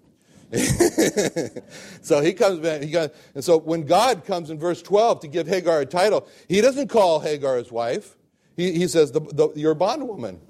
so 2.03 2.21
he 2.21 2.33
comes 2.33 2.59
back, 2.59 2.83
he 2.83 2.91
got, 2.91 3.13
and 3.37 3.45
so 3.45 3.57
when 3.57 3.85
God 3.85 4.25
comes 4.25 4.51
in 4.51 4.59
verse 4.59 4.83
12 4.83 5.21
to 5.21 5.29
give 5.29 5.47
Hagar 5.47 5.81
a 5.81 5.87
title, 5.87 6.27
he 6.49 6.61
doesn't 6.61 6.89
call 6.89 7.21
Hagar 7.21 7.57
his 7.57 7.71
wife. 7.71 8.17
He, 8.57 8.73
he 8.73 8.89
says, 8.89 9.13
the, 9.13 9.21
the, 9.21 9.53
You're 9.55 9.77
bondwoman. 9.77 10.41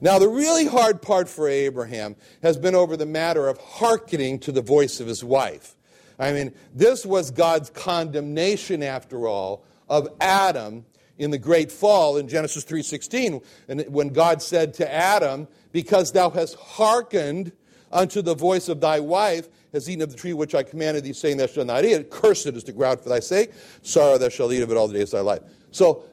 Now, 0.00 0.18
the 0.18 0.28
really 0.28 0.64
hard 0.64 1.02
part 1.02 1.28
for 1.28 1.46
Abraham 1.46 2.16
has 2.42 2.56
been 2.56 2.74
over 2.74 2.96
the 2.96 3.06
matter 3.06 3.46
of 3.46 3.58
hearkening 3.58 4.38
to 4.40 4.52
the 4.52 4.62
voice 4.62 5.00
of 5.00 5.06
his 5.06 5.22
wife. 5.22 5.76
I 6.18 6.32
mean, 6.32 6.54
this 6.74 7.04
was 7.04 7.30
God's 7.30 7.68
condemnation, 7.68 8.82
after 8.82 9.28
all, 9.28 9.66
of 9.86 10.08
Adam 10.18 10.86
in 11.18 11.30
the 11.30 11.38
great 11.38 11.70
fall 11.70 12.16
in 12.16 12.28
Genesis 12.28 12.64
3:16 12.64 13.40
and 13.68 13.84
when 13.88 14.08
God 14.08 14.42
said 14.42 14.74
to 14.74 14.92
Adam 14.92 15.48
because 15.72 16.12
thou 16.12 16.30
hast 16.30 16.54
hearkened 16.56 17.52
unto 17.92 18.22
the 18.22 18.34
voice 18.34 18.68
of 18.68 18.80
thy 18.80 19.00
wife 19.00 19.48
has 19.72 19.88
eaten 19.88 20.02
of 20.02 20.10
the 20.10 20.16
tree 20.16 20.32
which 20.32 20.54
I 20.54 20.62
commanded 20.62 21.04
thee 21.04 21.12
saying 21.12 21.36
thou 21.36 21.46
shalt 21.46 21.66
not 21.66 21.84
eat 21.84 21.92
it. 21.92 22.10
Cursed 22.10 22.46
is 22.46 22.64
the 22.64 22.72
ground 22.72 23.00
for 23.00 23.08
thy 23.08 23.20
sake. 23.20 23.52
Sorrow 23.82 24.18
thou 24.18 24.28
shalt 24.28 24.52
eat 24.52 24.62
of 24.62 24.70
it 24.70 24.76
all 24.76 24.88
the 24.88 24.94
days 24.94 25.12
of 25.12 25.18
thy 25.18 25.32
life. 25.32 25.42
So 25.70 26.04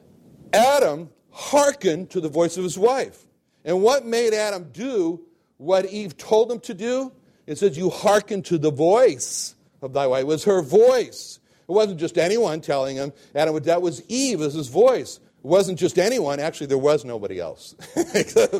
Adam 0.52 1.10
hearkened 1.30 2.10
to 2.10 2.20
the 2.20 2.28
voice 2.28 2.56
of 2.56 2.64
his 2.64 2.78
wife. 2.78 3.26
And 3.64 3.82
what 3.82 4.04
made 4.04 4.34
Adam 4.34 4.70
do 4.72 5.20
what 5.56 5.86
Eve 5.86 6.16
told 6.16 6.50
him 6.50 6.60
to 6.60 6.74
do? 6.74 7.12
It 7.46 7.58
says 7.58 7.76
you 7.76 7.90
hearken 7.90 8.42
to 8.42 8.58
the 8.58 8.70
voice 8.70 9.54
of 9.80 9.92
thy 9.92 10.06
wife. 10.06 10.22
It 10.22 10.26
was 10.26 10.44
her 10.44 10.62
voice 10.62 11.38
it 11.72 11.74
wasn't 11.74 11.98
just 11.98 12.18
anyone 12.18 12.60
telling 12.60 12.96
him. 12.96 13.14
Adam, 13.34 13.58
that 13.62 13.80
was 13.80 14.02
Eve 14.06 14.42
as 14.42 14.52
his 14.52 14.68
voice. 14.68 15.16
It 15.16 15.46
wasn't 15.46 15.78
just 15.78 15.98
anyone. 15.98 16.38
Actually, 16.38 16.66
there 16.66 16.76
was 16.76 17.02
nobody 17.02 17.40
else. 17.40 17.74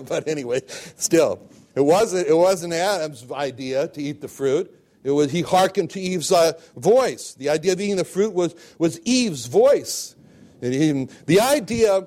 but 0.08 0.26
anyway, 0.26 0.62
still, 0.66 1.46
it 1.74 1.82
wasn't, 1.82 2.26
it 2.26 2.34
wasn't 2.34 2.72
Adam's 2.72 3.30
idea 3.30 3.88
to 3.88 4.02
eat 4.02 4.22
the 4.22 4.28
fruit. 4.28 4.74
It 5.04 5.10
was, 5.10 5.30
he 5.30 5.42
hearkened 5.42 5.90
to 5.90 6.00
Eve's 6.00 6.32
uh, 6.32 6.52
voice. 6.74 7.34
The 7.34 7.50
idea 7.50 7.74
of 7.74 7.82
eating 7.82 7.96
the 7.96 8.04
fruit 8.04 8.32
was, 8.32 8.54
was 8.78 8.98
Eve's 9.00 9.44
voice. 9.44 10.16
He, 10.62 11.06
the 11.26 11.40
idea 11.40 12.06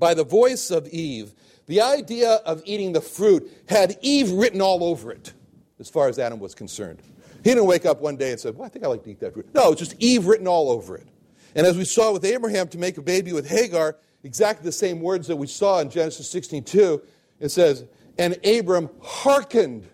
by 0.00 0.14
the 0.14 0.24
voice 0.24 0.72
of 0.72 0.88
Eve, 0.88 1.32
the 1.66 1.80
idea 1.80 2.40
of 2.44 2.60
eating 2.64 2.92
the 2.92 3.00
fruit 3.00 3.48
had 3.68 3.98
Eve 4.02 4.32
written 4.32 4.60
all 4.60 4.82
over 4.82 5.12
it, 5.12 5.32
as 5.78 5.88
far 5.88 6.08
as 6.08 6.18
Adam 6.18 6.40
was 6.40 6.56
concerned. 6.56 7.02
He 7.44 7.50
didn't 7.50 7.66
wake 7.66 7.84
up 7.84 8.00
one 8.00 8.16
day 8.16 8.30
and 8.30 8.40
said, 8.40 8.56
Well, 8.56 8.64
I 8.64 8.70
think 8.70 8.86
I 8.86 8.88
like 8.88 9.04
to 9.04 9.10
eat 9.10 9.20
that 9.20 9.34
fruit. 9.34 9.54
No, 9.54 9.70
it's 9.70 9.78
just 9.78 9.94
Eve 9.98 10.26
written 10.26 10.48
all 10.48 10.70
over 10.70 10.96
it. 10.96 11.06
And 11.54 11.66
as 11.66 11.76
we 11.76 11.84
saw 11.84 12.10
with 12.10 12.24
Abraham 12.24 12.68
to 12.68 12.78
make 12.78 12.96
a 12.96 13.02
baby 13.02 13.34
with 13.34 13.46
Hagar, 13.46 13.96
exactly 14.24 14.64
the 14.64 14.72
same 14.72 15.00
words 15.00 15.28
that 15.28 15.36
we 15.36 15.46
saw 15.46 15.78
in 15.80 15.90
Genesis 15.90 16.32
16:2, 16.32 17.02
it 17.40 17.50
says, 17.50 17.84
And 18.18 18.38
Abram 18.46 18.88
hearkened 19.02 19.86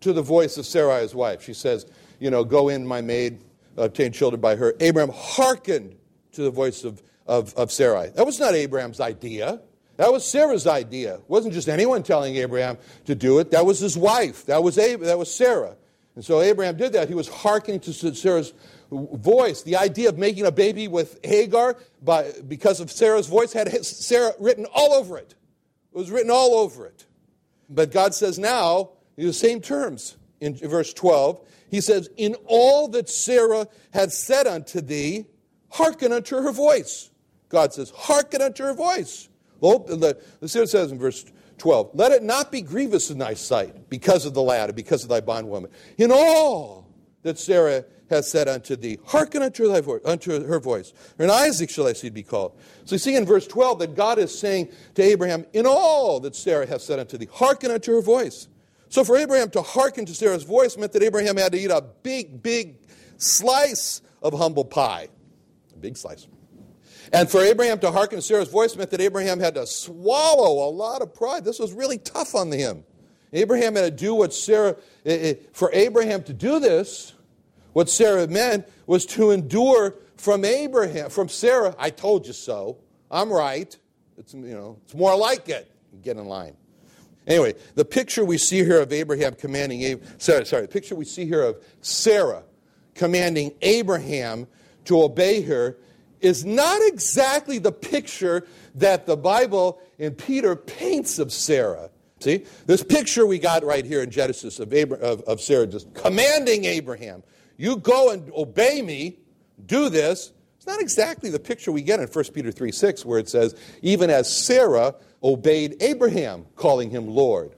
to 0.00 0.14
the 0.14 0.22
voice 0.22 0.56
of 0.56 0.64
Sarai, 0.64 1.02
his 1.02 1.14
wife. 1.14 1.42
She 1.42 1.52
says, 1.52 1.84
You 2.18 2.30
know, 2.30 2.44
go 2.44 2.70
in, 2.70 2.86
my 2.86 3.02
maid, 3.02 3.44
obtain 3.76 4.10
children 4.10 4.40
by 4.40 4.56
her. 4.56 4.74
Abram 4.80 5.10
hearkened 5.10 5.96
to 6.32 6.42
the 6.42 6.50
voice 6.50 6.82
of, 6.82 7.02
of, 7.26 7.52
of 7.54 7.70
Sarai. 7.70 8.08
That 8.14 8.24
was 8.24 8.40
not 8.40 8.54
Abraham's 8.54 9.00
idea. 9.00 9.60
That 9.98 10.10
was 10.12 10.26
Sarah's 10.26 10.66
idea. 10.66 11.16
It 11.16 11.24
wasn't 11.28 11.52
just 11.52 11.68
anyone 11.68 12.02
telling 12.02 12.36
Abraham 12.36 12.78
to 13.04 13.14
do 13.14 13.38
it. 13.38 13.50
That 13.50 13.66
was 13.66 13.80
his 13.80 13.98
wife. 13.98 14.46
That 14.46 14.62
was, 14.62 14.78
Ab- 14.78 15.00
that 15.00 15.18
was 15.18 15.32
Sarah. 15.32 15.76
And 16.16 16.24
so 16.24 16.40
Abraham 16.40 16.76
did 16.76 16.94
that. 16.94 17.08
He 17.08 17.14
was 17.14 17.28
hearkening 17.28 17.80
to 17.80 17.92
Sarah's 17.92 18.52
voice. 18.90 19.62
The 19.62 19.76
idea 19.76 20.08
of 20.08 20.18
making 20.18 20.46
a 20.46 20.50
baby 20.50 20.88
with 20.88 21.20
Hagar 21.24 21.76
by, 22.02 22.32
because 22.48 22.80
of 22.80 22.90
Sarah's 22.90 23.26
voice 23.26 23.52
had 23.52 23.72
Sarah 23.84 24.32
written 24.40 24.66
all 24.74 24.94
over 24.94 25.18
it. 25.18 25.34
It 25.94 25.98
was 25.98 26.10
written 26.10 26.30
all 26.30 26.54
over 26.54 26.86
it. 26.86 27.04
But 27.68 27.92
God 27.92 28.14
says 28.14 28.38
now, 28.38 28.90
in 29.16 29.26
the 29.26 29.32
same 29.32 29.60
terms, 29.60 30.16
in 30.40 30.54
verse 30.56 30.92
12, 30.92 31.40
He 31.70 31.80
says, 31.80 32.08
In 32.16 32.34
all 32.46 32.88
that 32.88 33.08
Sarah 33.08 33.68
had 33.92 34.12
said 34.12 34.46
unto 34.46 34.80
thee, 34.80 35.26
hearken 35.70 36.12
unto 36.12 36.36
her 36.36 36.52
voice. 36.52 37.10
God 37.48 37.72
says, 37.72 37.90
hearken 37.90 38.42
unto 38.42 38.64
her 38.64 38.74
voice. 38.74 39.28
The, 39.60 40.18
Sarah 40.46 40.66
says 40.66 40.92
in 40.92 40.98
verse 40.98 41.24
12. 41.58 41.90
Let 41.94 42.12
it 42.12 42.22
not 42.22 42.52
be 42.52 42.60
grievous 42.60 43.10
in 43.10 43.18
thy 43.18 43.34
sight 43.34 43.88
because 43.88 44.26
of 44.26 44.34
the 44.34 44.42
lad 44.42 44.68
and 44.68 44.76
because 44.76 45.02
of 45.02 45.08
thy 45.08 45.20
bondwoman. 45.20 45.70
In 45.98 46.10
all 46.12 46.88
that 47.22 47.38
Sarah 47.38 47.84
has 48.10 48.30
said 48.30 48.48
unto 48.48 48.76
thee, 48.76 48.98
hearken 49.04 49.42
unto, 49.42 49.68
thy 49.68 49.82
unto 50.04 50.44
her 50.44 50.60
voice. 50.60 50.92
And 51.18 51.30
Isaac 51.30 51.70
shall 51.70 51.84
thy 51.84 51.92
seed 51.92 52.14
be 52.14 52.22
called. 52.22 52.58
So 52.84 52.94
you 52.94 52.98
see 52.98 53.16
in 53.16 53.24
verse 53.24 53.46
12 53.46 53.80
that 53.80 53.94
God 53.94 54.18
is 54.18 54.36
saying 54.36 54.68
to 54.94 55.02
Abraham, 55.02 55.44
In 55.52 55.66
all 55.66 56.20
that 56.20 56.36
Sarah 56.36 56.66
has 56.66 56.84
said 56.84 56.98
unto 56.98 57.18
thee, 57.18 57.28
hearken 57.32 57.70
unto 57.70 57.92
her 57.92 58.02
voice. 58.02 58.48
So 58.88 59.02
for 59.02 59.16
Abraham 59.16 59.50
to 59.50 59.62
hearken 59.62 60.06
to 60.06 60.14
Sarah's 60.14 60.44
voice 60.44 60.76
meant 60.76 60.92
that 60.92 61.02
Abraham 61.02 61.36
had 61.36 61.52
to 61.52 61.58
eat 61.58 61.70
a 61.70 61.84
big, 62.02 62.42
big 62.42 62.76
slice 63.16 64.00
of 64.22 64.32
humble 64.34 64.64
pie. 64.64 65.08
A 65.74 65.78
big 65.78 65.96
slice. 65.96 66.28
And 67.12 67.30
for 67.30 67.40
Abraham 67.40 67.78
to 67.80 67.90
hearken 67.90 68.18
to 68.18 68.22
Sarah's 68.22 68.48
voice 68.48 68.76
meant 68.76 68.90
that 68.90 69.00
Abraham 69.00 69.40
had 69.40 69.54
to 69.54 69.66
swallow 69.66 70.68
a 70.68 70.70
lot 70.70 71.02
of 71.02 71.14
pride. 71.14 71.44
This 71.44 71.58
was 71.58 71.72
really 71.72 71.98
tough 71.98 72.34
on 72.34 72.50
him. 72.50 72.84
Abraham 73.32 73.74
had 73.76 73.84
to 73.84 73.90
do 73.90 74.14
what 74.14 74.32
Sarah, 74.32 74.76
for 75.52 75.70
Abraham 75.72 76.22
to 76.24 76.32
do 76.32 76.58
this, 76.58 77.12
what 77.72 77.90
Sarah 77.90 78.26
meant 78.26 78.66
was 78.86 79.04
to 79.06 79.30
endure 79.30 79.94
from 80.16 80.44
Abraham, 80.44 81.10
from 81.10 81.28
Sarah, 81.28 81.74
I 81.78 81.90
told 81.90 82.26
you 82.26 82.32
so. 82.32 82.78
I'm 83.10 83.30
right. 83.30 83.76
It's, 84.16 84.32
you 84.32 84.54
know, 84.54 84.78
it's 84.84 84.94
more 84.94 85.16
like 85.16 85.48
it. 85.48 85.70
Get 86.02 86.16
in 86.16 86.24
line. 86.24 86.56
Anyway, 87.26 87.54
the 87.74 87.84
picture 87.84 88.24
we 88.24 88.38
see 88.38 88.64
here 88.64 88.80
of 88.80 88.92
Abraham 88.92 89.34
commanding, 89.34 90.00
sorry, 90.18 90.46
sorry, 90.46 90.62
the 90.62 90.68
picture 90.68 90.94
we 90.94 91.04
see 91.04 91.26
here 91.26 91.42
of 91.42 91.62
Sarah 91.80 92.44
commanding 92.94 93.52
Abraham 93.62 94.46
to 94.84 95.02
obey 95.02 95.42
her 95.42 95.76
is 96.20 96.44
not 96.44 96.80
exactly 96.82 97.58
the 97.58 97.72
picture 97.72 98.46
that 98.74 99.06
the 99.06 99.16
Bible 99.16 99.80
and 99.98 100.16
Peter 100.16 100.56
paints 100.56 101.18
of 101.18 101.32
Sarah. 101.32 101.90
See, 102.20 102.44
this 102.66 102.82
picture 102.82 103.26
we 103.26 103.38
got 103.38 103.62
right 103.62 103.84
here 103.84 104.02
in 104.02 104.10
Genesis 104.10 104.58
of, 104.58 104.72
Abra- 104.72 104.98
of, 104.98 105.20
of 105.22 105.40
Sarah 105.40 105.66
just 105.66 105.92
commanding 105.94 106.64
Abraham, 106.64 107.22
you 107.56 107.76
go 107.76 108.10
and 108.10 108.30
obey 108.32 108.82
me, 108.82 109.18
do 109.66 109.88
this. 109.88 110.32
It's 110.56 110.66
not 110.66 110.80
exactly 110.80 111.30
the 111.30 111.38
picture 111.38 111.72
we 111.72 111.82
get 111.82 112.00
in 112.00 112.08
1 112.08 112.24
Peter 112.32 112.50
3 112.50 112.72
6, 112.72 113.04
where 113.04 113.18
it 113.18 113.28
says, 113.28 113.54
even 113.82 114.10
as 114.10 114.34
Sarah 114.34 114.94
obeyed 115.22 115.76
Abraham, 115.80 116.46
calling 116.56 116.90
him 116.90 117.06
Lord. 117.06 117.54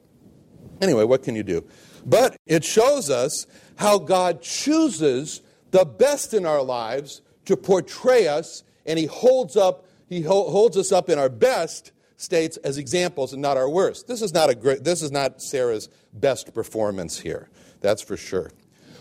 Anyway, 0.81 1.05
what 1.05 1.23
can 1.23 1.35
you 1.37 1.43
do? 1.43 1.65
But 2.05 2.37
it 2.47 2.65
shows 2.65 3.11
us 3.11 3.47
how 3.77 3.99
God 3.99 4.43
chooses 4.43 5.41
the 5.71 5.85
best 5.85 6.35
in 6.35 6.47
our 6.47 6.63
lives 6.63 7.23
to 7.49 7.57
portray 7.57 8.29
us, 8.29 8.63
and 8.87 8.99
he 8.99 9.07
holds 9.07 9.57
up 9.57 9.85
he 10.09 10.23
holds 10.23 10.79
us 10.79 10.91
up 10.91 11.11
in 11.11 11.19
our 11.19 11.29
best 11.29 11.93
states 12.17 12.57
as 12.59 12.79
examples 12.79 13.35
and 13.35 13.43
not 13.43 13.59
our 13.59 13.69
worst. 13.69 14.09
This 14.09 14.23
is 14.23 14.33
not 14.33 14.49
a 14.49 14.55
great, 14.55 14.83
this 14.83 15.03
is 15.03 15.13
not 15.13 15.43
Sarah's 15.43 15.91
best 16.15 16.55
performance 16.55 17.19
here. 17.19 17.51
That's 17.83 18.01
for 18.01 18.17
sure. 18.17 18.51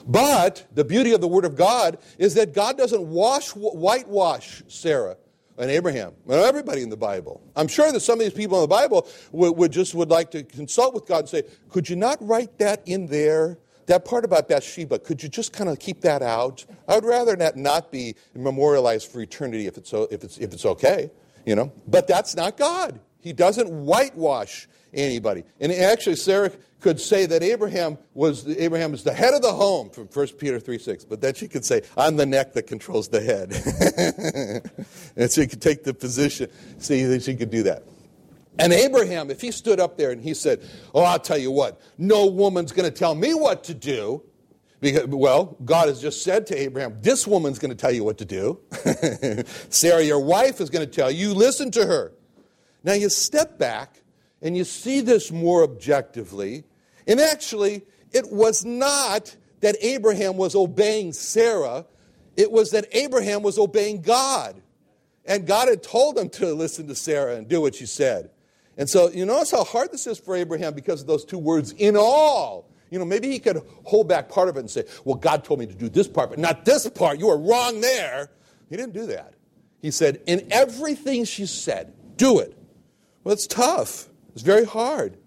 But 0.05 0.65
the 0.73 0.83
beauty 0.83 1.13
of 1.13 1.21
the 1.21 1.27
Word 1.27 1.45
of 1.45 1.55
God 1.55 1.97
is 2.17 2.33
that 2.33 2.53
God 2.53 2.77
doesn't 2.77 3.01
wash, 3.01 3.51
whitewash 3.51 4.63
Sarah. 4.67 5.15
and 5.57 5.71
Abraham, 5.71 6.13
and 6.25 6.35
everybody 6.35 6.83
in 6.83 6.89
the 6.89 6.97
Bible. 6.97 7.41
I'm 7.55 7.67
sure 7.67 7.91
that 7.91 7.99
some 8.01 8.19
of 8.19 8.25
these 8.25 8.33
people 8.33 8.57
in 8.57 8.61
the 8.61 8.67
Bible 8.75 9.07
would, 9.31 9.57
would, 9.57 9.71
just 9.71 9.95
would 9.95 10.09
like 10.09 10.31
to 10.31 10.43
consult 10.43 10.93
with 10.93 11.07
God 11.07 11.19
and 11.19 11.29
say, 11.29 11.43
could 11.69 11.89
you 11.89 11.95
not 11.95 12.17
write 12.21 12.59
that 12.59 12.83
in 12.85 13.07
there? 13.07 13.57
That 13.87 14.03
part 14.03 14.25
about 14.25 14.47
Bathsheba, 14.47 14.99
could 14.99 15.23
you 15.23 15.29
just 15.29 15.53
kind 15.53 15.69
of 15.69 15.79
keep 15.79 16.01
that 16.01 16.21
out? 16.21 16.65
I 16.87 16.95
would 16.95 17.05
rather 17.05 17.35
that 17.37 17.55
not 17.55 17.91
be 17.91 18.15
memorialized 18.35 19.09
for 19.09 19.21
eternity 19.21 19.65
if 19.65 19.77
it's, 19.77 19.93
if 19.93 20.23
it's, 20.23 20.37
if 20.37 20.53
it's 20.53 20.65
okay, 20.65 21.09
you 21.45 21.55
know? 21.55 21.71
But 21.87 22.07
that's 22.07 22.35
not 22.35 22.57
God. 22.57 22.99
He 23.21 23.33
doesn't 23.33 23.69
whitewash 23.69 24.67
anybody. 24.93 25.43
And 25.59 25.71
actually, 25.71 26.17
Sarah 26.17 26.51
could 26.81 26.99
say 26.99 27.25
that 27.25 27.41
Abraham 27.43 27.97
was 28.13 28.47
Abraham 28.47 28.93
is 28.93 29.03
the 29.03 29.13
head 29.13 29.33
of 29.33 29.41
the 29.41 29.51
home 29.51 29.89
from 29.89 30.07
1 30.07 30.27
Peter 30.37 30.59
3 30.59 30.77
6, 30.77 31.05
but 31.05 31.21
then 31.21 31.33
she 31.33 31.47
could 31.47 31.65
say, 31.65 31.81
I'm 31.97 32.15
the 32.17 32.25
neck 32.25 32.53
that 32.53 32.67
controls 32.67 33.07
the 33.07 33.21
head. 33.21 33.51
and 35.15 35.31
she 35.31 35.47
could 35.47 35.61
take 35.61 35.83
the 35.83 35.93
position. 35.93 36.49
See 36.77 37.03
that 37.05 37.23
she 37.23 37.35
could 37.35 37.49
do 37.49 37.63
that. 37.63 37.83
And 38.59 38.73
Abraham, 38.73 39.29
if 39.29 39.41
he 39.41 39.51
stood 39.51 39.79
up 39.79 39.97
there 39.97 40.11
and 40.11 40.21
he 40.21 40.33
said, 40.33 40.61
Oh, 40.93 41.03
I'll 41.03 41.19
tell 41.19 41.37
you 41.37 41.51
what, 41.51 41.81
no 41.97 42.25
woman's 42.25 42.71
going 42.71 42.89
to 42.89 42.95
tell 42.95 43.15
me 43.15 43.33
what 43.33 43.63
to 43.65 43.73
do. 43.73 44.23
Because, 44.79 45.07
well, 45.07 45.57
God 45.65 45.87
has 45.87 45.99
just 45.99 46.23
said 46.23 46.45
to 46.47 46.55
Abraham, 46.55 46.97
This 47.01 47.25
woman's 47.25 47.59
going 47.59 47.71
to 47.71 47.77
tell 47.77 47.91
you 47.91 48.03
what 48.03 48.17
to 48.19 48.25
do. 48.25 48.59
Sarah, 49.69 50.03
your 50.03 50.19
wife, 50.19 50.61
is 50.61 50.69
going 50.69 50.87
to 50.87 50.91
tell 50.91 51.09
you, 51.09 51.33
listen 51.33 51.71
to 51.71 51.85
her. 51.85 52.13
Now 52.83 52.93
you 52.93 53.09
step 53.09 53.57
back 53.57 54.01
and 54.41 54.55
you 54.55 54.63
see 54.63 55.01
this 55.01 55.31
more 55.31 55.63
objectively. 55.63 56.63
And 57.07 57.19
actually, 57.19 57.83
it 58.11 58.31
was 58.31 58.63
not 58.65 59.35
that 59.61 59.75
Abraham 59.81 60.37
was 60.37 60.55
obeying 60.55 61.13
Sarah, 61.13 61.85
it 62.35 62.51
was 62.51 62.71
that 62.71 62.85
Abraham 62.91 63.41
was 63.41 63.57
obeying 63.57 64.01
God. 64.01 64.61
And 65.25 65.45
God 65.45 65.67
had 65.67 65.83
told 65.83 66.17
him 66.17 66.29
to 66.29 66.53
listen 66.53 66.87
to 66.87 66.95
Sarah 66.95 67.35
and 67.35 67.47
do 67.47 67.59
what 67.59 67.75
she 67.75 67.85
said. 67.85 68.29
And 68.77 68.89
so 68.89 69.09
you 69.09 69.25
notice 69.25 69.51
how 69.51 69.63
hard 69.63 69.91
this 69.91 70.07
is 70.07 70.19
for 70.19 70.35
Abraham 70.35 70.73
because 70.73 71.01
of 71.01 71.07
those 71.07 71.25
two 71.25 71.37
words, 71.37 71.71
in 71.73 71.97
all. 71.97 72.69
You 72.89 72.99
know, 72.99 73.05
maybe 73.05 73.29
he 73.29 73.39
could 73.39 73.61
hold 73.83 74.07
back 74.07 74.29
part 74.29 74.47
of 74.47 74.55
it 74.55 74.61
and 74.61 74.69
say, 74.69 74.85
well, 75.03 75.15
God 75.15 75.43
told 75.43 75.59
me 75.59 75.65
to 75.65 75.73
do 75.73 75.89
this 75.89 76.07
part, 76.07 76.29
but 76.29 76.39
not 76.39 76.63
this 76.63 76.87
part. 76.89 77.19
You 77.19 77.29
are 77.29 77.37
wrong 77.37 77.81
there. 77.81 78.29
He 78.69 78.77
didn't 78.77 78.93
do 78.93 79.07
that. 79.07 79.33
He 79.81 79.91
said, 79.91 80.21
in 80.25 80.47
everything 80.51 81.25
she 81.25 81.45
said, 81.45 81.93
do 82.15 82.39
it. 82.39 82.57
Well, 83.23 83.33
it's 83.33 83.47
tough. 83.47 84.07
It's 84.33 84.41
very 84.41 84.65
hard 84.65 85.17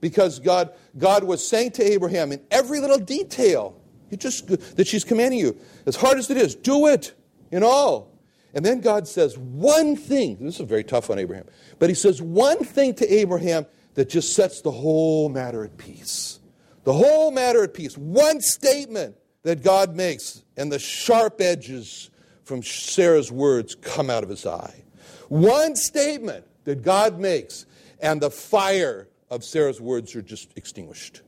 because 0.00 0.38
God, 0.38 0.72
God 0.96 1.24
was 1.24 1.46
saying 1.46 1.72
to 1.72 1.84
Abraham 1.84 2.32
in 2.32 2.40
every 2.50 2.80
little 2.80 2.98
detail 2.98 3.78
you 4.10 4.18
just, 4.18 4.46
that 4.76 4.86
she's 4.86 5.04
commanding 5.04 5.40
you, 5.40 5.56
as 5.86 5.96
hard 5.96 6.18
as 6.18 6.30
it 6.30 6.36
is, 6.36 6.54
do 6.54 6.86
it 6.86 7.14
in 7.50 7.62
all. 7.62 8.11
And 8.54 8.64
then 8.64 8.80
God 8.80 9.08
says 9.08 9.38
one 9.38 9.96
thing. 9.96 10.36
This 10.40 10.60
is 10.60 10.66
very 10.66 10.84
tough 10.84 11.10
on 11.10 11.18
Abraham. 11.18 11.46
But 11.78 11.88
he 11.88 11.94
says 11.94 12.20
one 12.20 12.58
thing 12.58 12.94
to 12.94 13.12
Abraham 13.12 13.66
that 13.94 14.08
just 14.08 14.34
sets 14.34 14.60
the 14.60 14.70
whole 14.70 15.28
matter 15.28 15.64
at 15.64 15.76
peace. 15.78 16.40
The 16.84 16.92
whole 16.92 17.30
matter 17.30 17.62
at 17.62 17.74
peace. 17.74 17.96
One 17.96 18.40
statement 18.40 19.16
that 19.42 19.62
God 19.62 19.94
makes, 19.94 20.42
and 20.56 20.70
the 20.70 20.78
sharp 20.78 21.40
edges 21.40 22.10
from 22.44 22.62
Sarah's 22.62 23.32
words 23.32 23.74
come 23.74 24.10
out 24.10 24.22
of 24.22 24.28
his 24.28 24.46
eye. 24.46 24.82
One 25.28 25.76
statement 25.76 26.44
that 26.64 26.82
God 26.82 27.18
makes 27.18 27.66
and 28.00 28.20
the 28.20 28.30
fire 28.30 29.08
of 29.30 29.44
Sarah's 29.44 29.80
words 29.80 30.14
are 30.14 30.22
just 30.22 30.50
extinguished. 30.56 31.22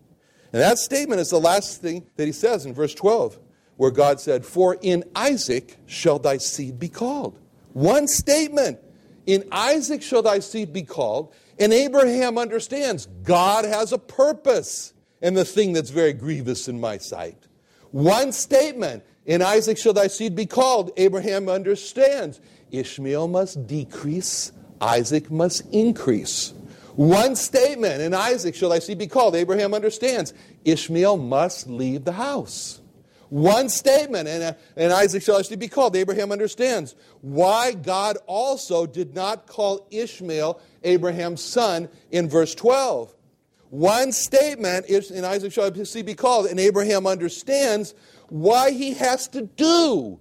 And 0.52 0.60
that 0.60 0.78
statement 0.78 1.20
is 1.20 1.30
the 1.30 1.40
last 1.40 1.80
thing 1.80 2.04
that 2.16 2.26
he 2.26 2.32
says 2.32 2.66
in 2.66 2.74
verse 2.74 2.94
12, 2.94 3.38
where 3.76 3.90
God 3.90 4.20
said, 4.20 4.44
For 4.44 4.76
in 4.80 5.04
Isaac 5.14 5.78
shall 5.86 6.18
thy 6.18 6.38
seed 6.38 6.78
be 6.78 6.88
called. 6.88 7.38
One 7.72 8.06
statement. 8.06 8.78
In 9.26 9.44
Isaac 9.50 10.02
shall 10.02 10.22
thy 10.22 10.38
seed 10.38 10.72
be 10.72 10.82
called. 10.82 11.34
And 11.58 11.72
Abraham 11.72 12.38
understands 12.38 13.06
God 13.22 13.64
has 13.64 13.92
a 13.92 13.98
purpose 13.98 14.92
and 15.22 15.36
the 15.36 15.44
thing 15.44 15.72
that's 15.72 15.90
very 15.90 16.12
grievous 16.12 16.68
in 16.68 16.80
my 16.80 16.98
sight. 16.98 17.46
One 17.90 18.32
statement. 18.32 19.04
In 19.26 19.40
Isaac 19.40 19.78
shall 19.78 19.94
thy 19.94 20.08
seed 20.08 20.36
be 20.36 20.44
called. 20.46 20.90
Abraham 20.96 21.48
understands 21.48 22.40
Ishmael 22.70 23.28
must 23.28 23.66
decrease, 23.66 24.52
Isaac 24.80 25.30
must 25.30 25.62
increase. 25.72 26.52
One 26.96 27.34
statement, 27.34 28.02
in 28.02 28.14
Isaac 28.14 28.54
shall 28.54 28.68
thy 28.68 28.78
seed 28.78 28.98
be 28.98 29.06
called. 29.06 29.34
Abraham 29.34 29.74
understands 29.74 30.34
Ishmael 30.64 31.16
must 31.16 31.68
leave 31.68 32.04
the 32.04 32.12
house. 32.12 32.80
One 33.34 33.68
statement, 33.68 34.28
and, 34.28 34.44
uh, 34.44 34.52
and 34.76 34.92
Isaac 34.92 35.20
shall 35.20 35.40
actually 35.40 35.56
be 35.56 35.66
called. 35.66 35.96
Abraham 35.96 36.30
understands 36.30 36.94
why 37.20 37.72
God 37.72 38.16
also 38.28 38.86
did 38.86 39.12
not 39.12 39.48
call 39.48 39.88
Ishmael 39.90 40.60
Abraham's 40.84 41.42
son 41.42 41.88
in 42.12 42.28
verse 42.28 42.54
12. 42.54 43.12
One 43.70 44.12
statement, 44.12 44.86
in 44.86 45.24
Isaac 45.24 45.50
shall 45.50 45.68
be 45.68 46.14
called, 46.14 46.46
and 46.46 46.60
Abraham 46.60 47.08
understands 47.08 47.96
why 48.28 48.70
he 48.70 48.94
has 48.94 49.26
to 49.30 49.42
do 49.42 50.20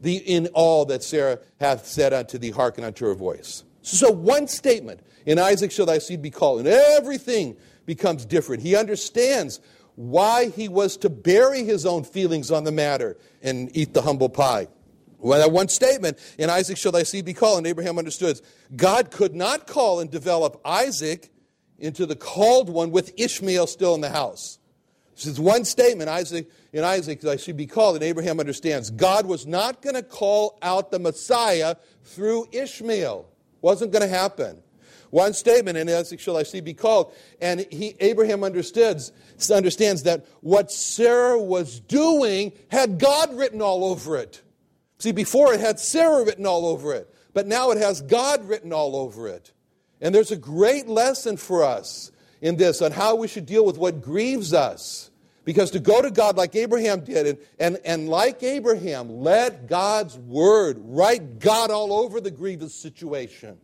the 0.00 0.18
in 0.18 0.46
all 0.54 0.84
that 0.84 1.02
Sarah 1.02 1.40
hath 1.58 1.84
said 1.84 2.12
unto 2.12 2.38
thee, 2.38 2.52
hearken 2.52 2.84
unto 2.84 3.06
her 3.06 3.14
voice. 3.14 3.64
So 3.80 4.08
one 4.08 4.46
statement, 4.46 5.00
in 5.26 5.40
Isaac 5.40 5.72
shall 5.72 5.86
thy 5.86 5.98
seed 5.98 6.22
be 6.22 6.30
called. 6.30 6.60
And 6.60 6.68
everything 6.68 7.56
becomes 7.86 8.24
different. 8.24 8.62
He 8.62 8.76
understands 8.76 9.58
why 9.94 10.48
he 10.48 10.68
was 10.68 10.96
to 10.98 11.10
bury 11.10 11.64
his 11.64 11.84
own 11.86 12.04
feelings 12.04 12.50
on 12.50 12.64
the 12.64 12.72
matter 12.72 13.16
and 13.42 13.74
eat 13.76 13.94
the 13.94 14.02
humble 14.02 14.28
pie. 14.28 14.68
Well, 15.18 15.38
that 15.38 15.52
one 15.52 15.68
statement, 15.68 16.18
in 16.36 16.50
Isaac 16.50 16.76
shall 16.76 16.92
thy 16.92 17.04
seed 17.04 17.24
be 17.24 17.34
called, 17.34 17.58
and 17.58 17.66
Abraham 17.66 17.98
understood. 17.98 18.40
God 18.74 19.10
could 19.10 19.34
not 19.34 19.66
call 19.66 20.00
and 20.00 20.10
develop 20.10 20.60
Isaac 20.64 21.30
into 21.78 22.06
the 22.06 22.16
called 22.16 22.68
one 22.68 22.90
with 22.90 23.12
Ishmael 23.16 23.68
still 23.68 23.94
in 23.94 24.00
the 24.00 24.10
house. 24.10 24.58
This 25.14 25.26
is 25.26 25.38
one 25.38 25.64
statement, 25.64 26.08
Isaac, 26.08 26.50
in 26.72 26.82
Isaac, 26.82 27.24
I 27.24 27.36
should 27.36 27.56
be 27.56 27.66
called, 27.66 27.96
and 27.96 28.04
Abraham 28.04 28.40
understands. 28.40 28.90
God 28.90 29.26
was 29.26 29.46
not 29.46 29.82
going 29.82 29.94
to 29.94 30.02
call 30.02 30.58
out 30.62 30.90
the 30.90 30.98
Messiah 30.98 31.76
through 32.02 32.48
Ishmael. 32.50 33.28
Wasn't 33.60 33.92
going 33.92 34.02
to 34.02 34.08
happen. 34.08 34.62
One 35.12 35.34
statement, 35.34 35.76
and 35.76 35.90
as 35.90 36.14
shall 36.16 36.38
I 36.38 36.42
see 36.42 36.62
be 36.62 36.72
called. 36.72 37.12
And 37.38 37.66
he, 37.70 37.94
Abraham 38.00 38.42
understands, 38.42 39.12
understands 39.52 40.04
that 40.04 40.24
what 40.40 40.72
Sarah 40.72 41.38
was 41.38 41.80
doing 41.80 42.52
had 42.70 42.98
God 42.98 43.36
written 43.36 43.60
all 43.60 43.84
over 43.84 44.16
it. 44.16 44.40
See, 44.96 45.12
before 45.12 45.52
it 45.52 45.60
had 45.60 45.78
Sarah 45.78 46.24
written 46.24 46.46
all 46.46 46.64
over 46.64 46.94
it, 46.94 47.14
but 47.34 47.46
now 47.46 47.72
it 47.72 47.76
has 47.76 48.00
God 48.00 48.48
written 48.48 48.72
all 48.72 48.96
over 48.96 49.28
it. 49.28 49.52
And 50.00 50.14
there's 50.14 50.30
a 50.30 50.36
great 50.36 50.88
lesson 50.88 51.36
for 51.36 51.62
us 51.62 52.10
in 52.40 52.56
this 52.56 52.80
on 52.80 52.90
how 52.90 53.16
we 53.16 53.28
should 53.28 53.44
deal 53.44 53.66
with 53.66 53.76
what 53.76 54.00
grieves 54.00 54.54
us. 54.54 55.10
Because 55.44 55.72
to 55.72 55.78
go 55.78 56.00
to 56.00 56.10
God 56.10 56.38
like 56.38 56.56
Abraham 56.56 57.04
did, 57.04 57.26
and, 57.26 57.38
and, 57.58 57.78
and 57.84 58.08
like 58.08 58.42
Abraham, 58.42 59.10
let 59.10 59.66
God's 59.66 60.16
word 60.16 60.78
write 60.80 61.38
God 61.38 61.70
all 61.70 61.92
over 61.92 62.18
the 62.18 62.30
grievous 62.30 62.74
situation. 62.74 63.58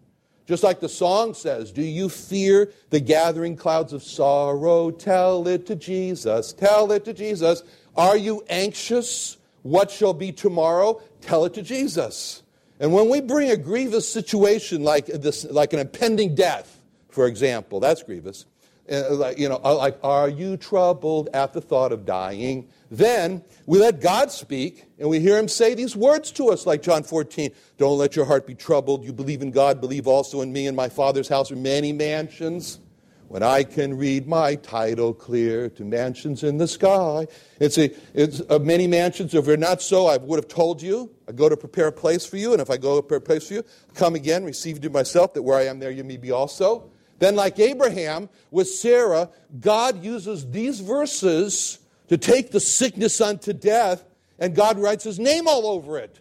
Just 0.48 0.62
like 0.62 0.80
the 0.80 0.88
song 0.88 1.34
says, 1.34 1.70
Do 1.70 1.82
you 1.82 2.08
fear 2.08 2.72
the 2.88 3.00
gathering 3.00 3.54
clouds 3.54 3.92
of 3.92 4.02
sorrow? 4.02 4.90
Tell 4.90 5.46
it 5.46 5.66
to 5.66 5.76
Jesus. 5.76 6.54
Tell 6.54 6.90
it 6.90 7.04
to 7.04 7.12
Jesus. 7.12 7.62
Are 7.94 8.16
you 8.16 8.42
anxious? 8.48 9.36
What 9.62 9.90
shall 9.90 10.14
be 10.14 10.32
tomorrow? 10.32 11.02
Tell 11.20 11.44
it 11.44 11.52
to 11.54 11.62
Jesus. 11.62 12.42
And 12.80 12.94
when 12.94 13.10
we 13.10 13.20
bring 13.20 13.50
a 13.50 13.58
grievous 13.58 14.10
situation 14.10 14.82
like, 14.82 15.06
this, 15.06 15.44
like 15.44 15.74
an 15.74 15.80
impending 15.80 16.34
death, 16.34 16.80
for 17.10 17.26
example, 17.26 17.78
that's 17.78 18.02
grievous. 18.02 18.46
Uh, 18.90 19.14
like, 19.14 19.38
you 19.38 19.48
know, 19.48 19.60
uh, 19.64 19.76
like, 19.76 19.98
are 20.02 20.28
you 20.28 20.56
troubled 20.56 21.28
at 21.34 21.52
the 21.52 21.60
thought 21.60 21.92
of 21.92 22.06
dying? 22.06 22.68
Then 22.90 23.42
we 23.66 23.78
let 23.78 24.00
God 24.00 24.30
speak 24.30 24.84
and 24.98 25.08
we 25.08 25.20
hear 25.20 25.38
him 25.38 25.48
say 25.48 25.74
these 25.74 25.94
words 25.94 26.32
to 26.32 26.48
us, 26.48 26.66
like 26.66 26.82
John 26.82 27.02
14 27.02 27.50
Don't 27.76 27.98
let 27.98 28.16
your 28.16 28.24
heart 28.24 28.46
be 28.46 28.54
troubled. 28.54 29.04
You 29.04 29.12
believe 29.12 29.42
in 29.42 29.50
God, 29.50 29.80
believe 29.80 30.06
also 30.06 30.40
in 30.40 30.52
me. 30.52 30.66
In 30.66 30.74
my 30.74 30.88
Father's 30.88 31.28
house 31.28 31.52
are 31.52 31.56
many 31.56 31.92
mansions. 31.92 32.80
When 33.28 33.42
I 33.42 33.62
can 33.62 33.94
read 33.94 34.26
my 34.26 34.54
title 34.54 35.12
clear 35.12 35.68
to 35.70 35.84
mansions 35.84 36.42
in 36.42 36.56
the 36.56 36.66
sky. 36.66 37.26
It's, 37.60 37.76
a, 37.76 37.90
it's 38.14 38.40
a 38.48 38.58
many 38.58 38.86
mansions. 38.86 39.34
If 39.34 39.44
they're 39.44 39.58
not 39.58 39.82
so, 39.82 40.06
I 40.06 40.16
would 40.16 40.38
have 40.38 40.48
told 40.48 40.80
you. 40.80 41.10
I 41.28 41.32
go 41.32 41.50
to 41.50 41.56
prepare 41.58 41.88
a 41.88 41.92
place 41.92 42.24
for 42.24 42.38
you, 42.38 42.52
and 42.52 42.62
if 42.62 42.70
I 42.70 42.78
go 42.78 42.96
to 42.96 43.02
prepare 43.02 43.18
a 43.18 43.20
place 43.20 43.48
for 43.48 43.54
you, 43.54 43.64
come 43.92 44.14
again, 44.14 44.44
receive 44.44 44.82
you 44.82 44.88
myself, 44.88 45.34
that 45.34 45.42
where 45.42 45.58
I 45.58 45.66
am 45.66 45.78
there 45.78 45.90
you 45.90 46.04
may 46.04 46.16
be 46.16 46.30
also. 46.30 46.90
Then, 47.18 47.34
like 47.34 47.58
Abraham 47.58 48.28
with 48.50 48.68
Sarah, 48.68 49.30
God 49.60 50.04
uses 50.04 50.50
these 50.50 50.80
verses 50.80 51.78
to 52.08 52.16
take 52.16 52.50
the 52.50 52.60
sickness 52.60 53.20
unto 53.20 53.52
death, 53.52 54.04
and 54.38 54.54
God 54.54 54.78
writes 54.78 55.04
his 55.04 55.18
name 55.18 55.48
all 55.48 55.66
over 55.66 55.98
it. 55.98 56.20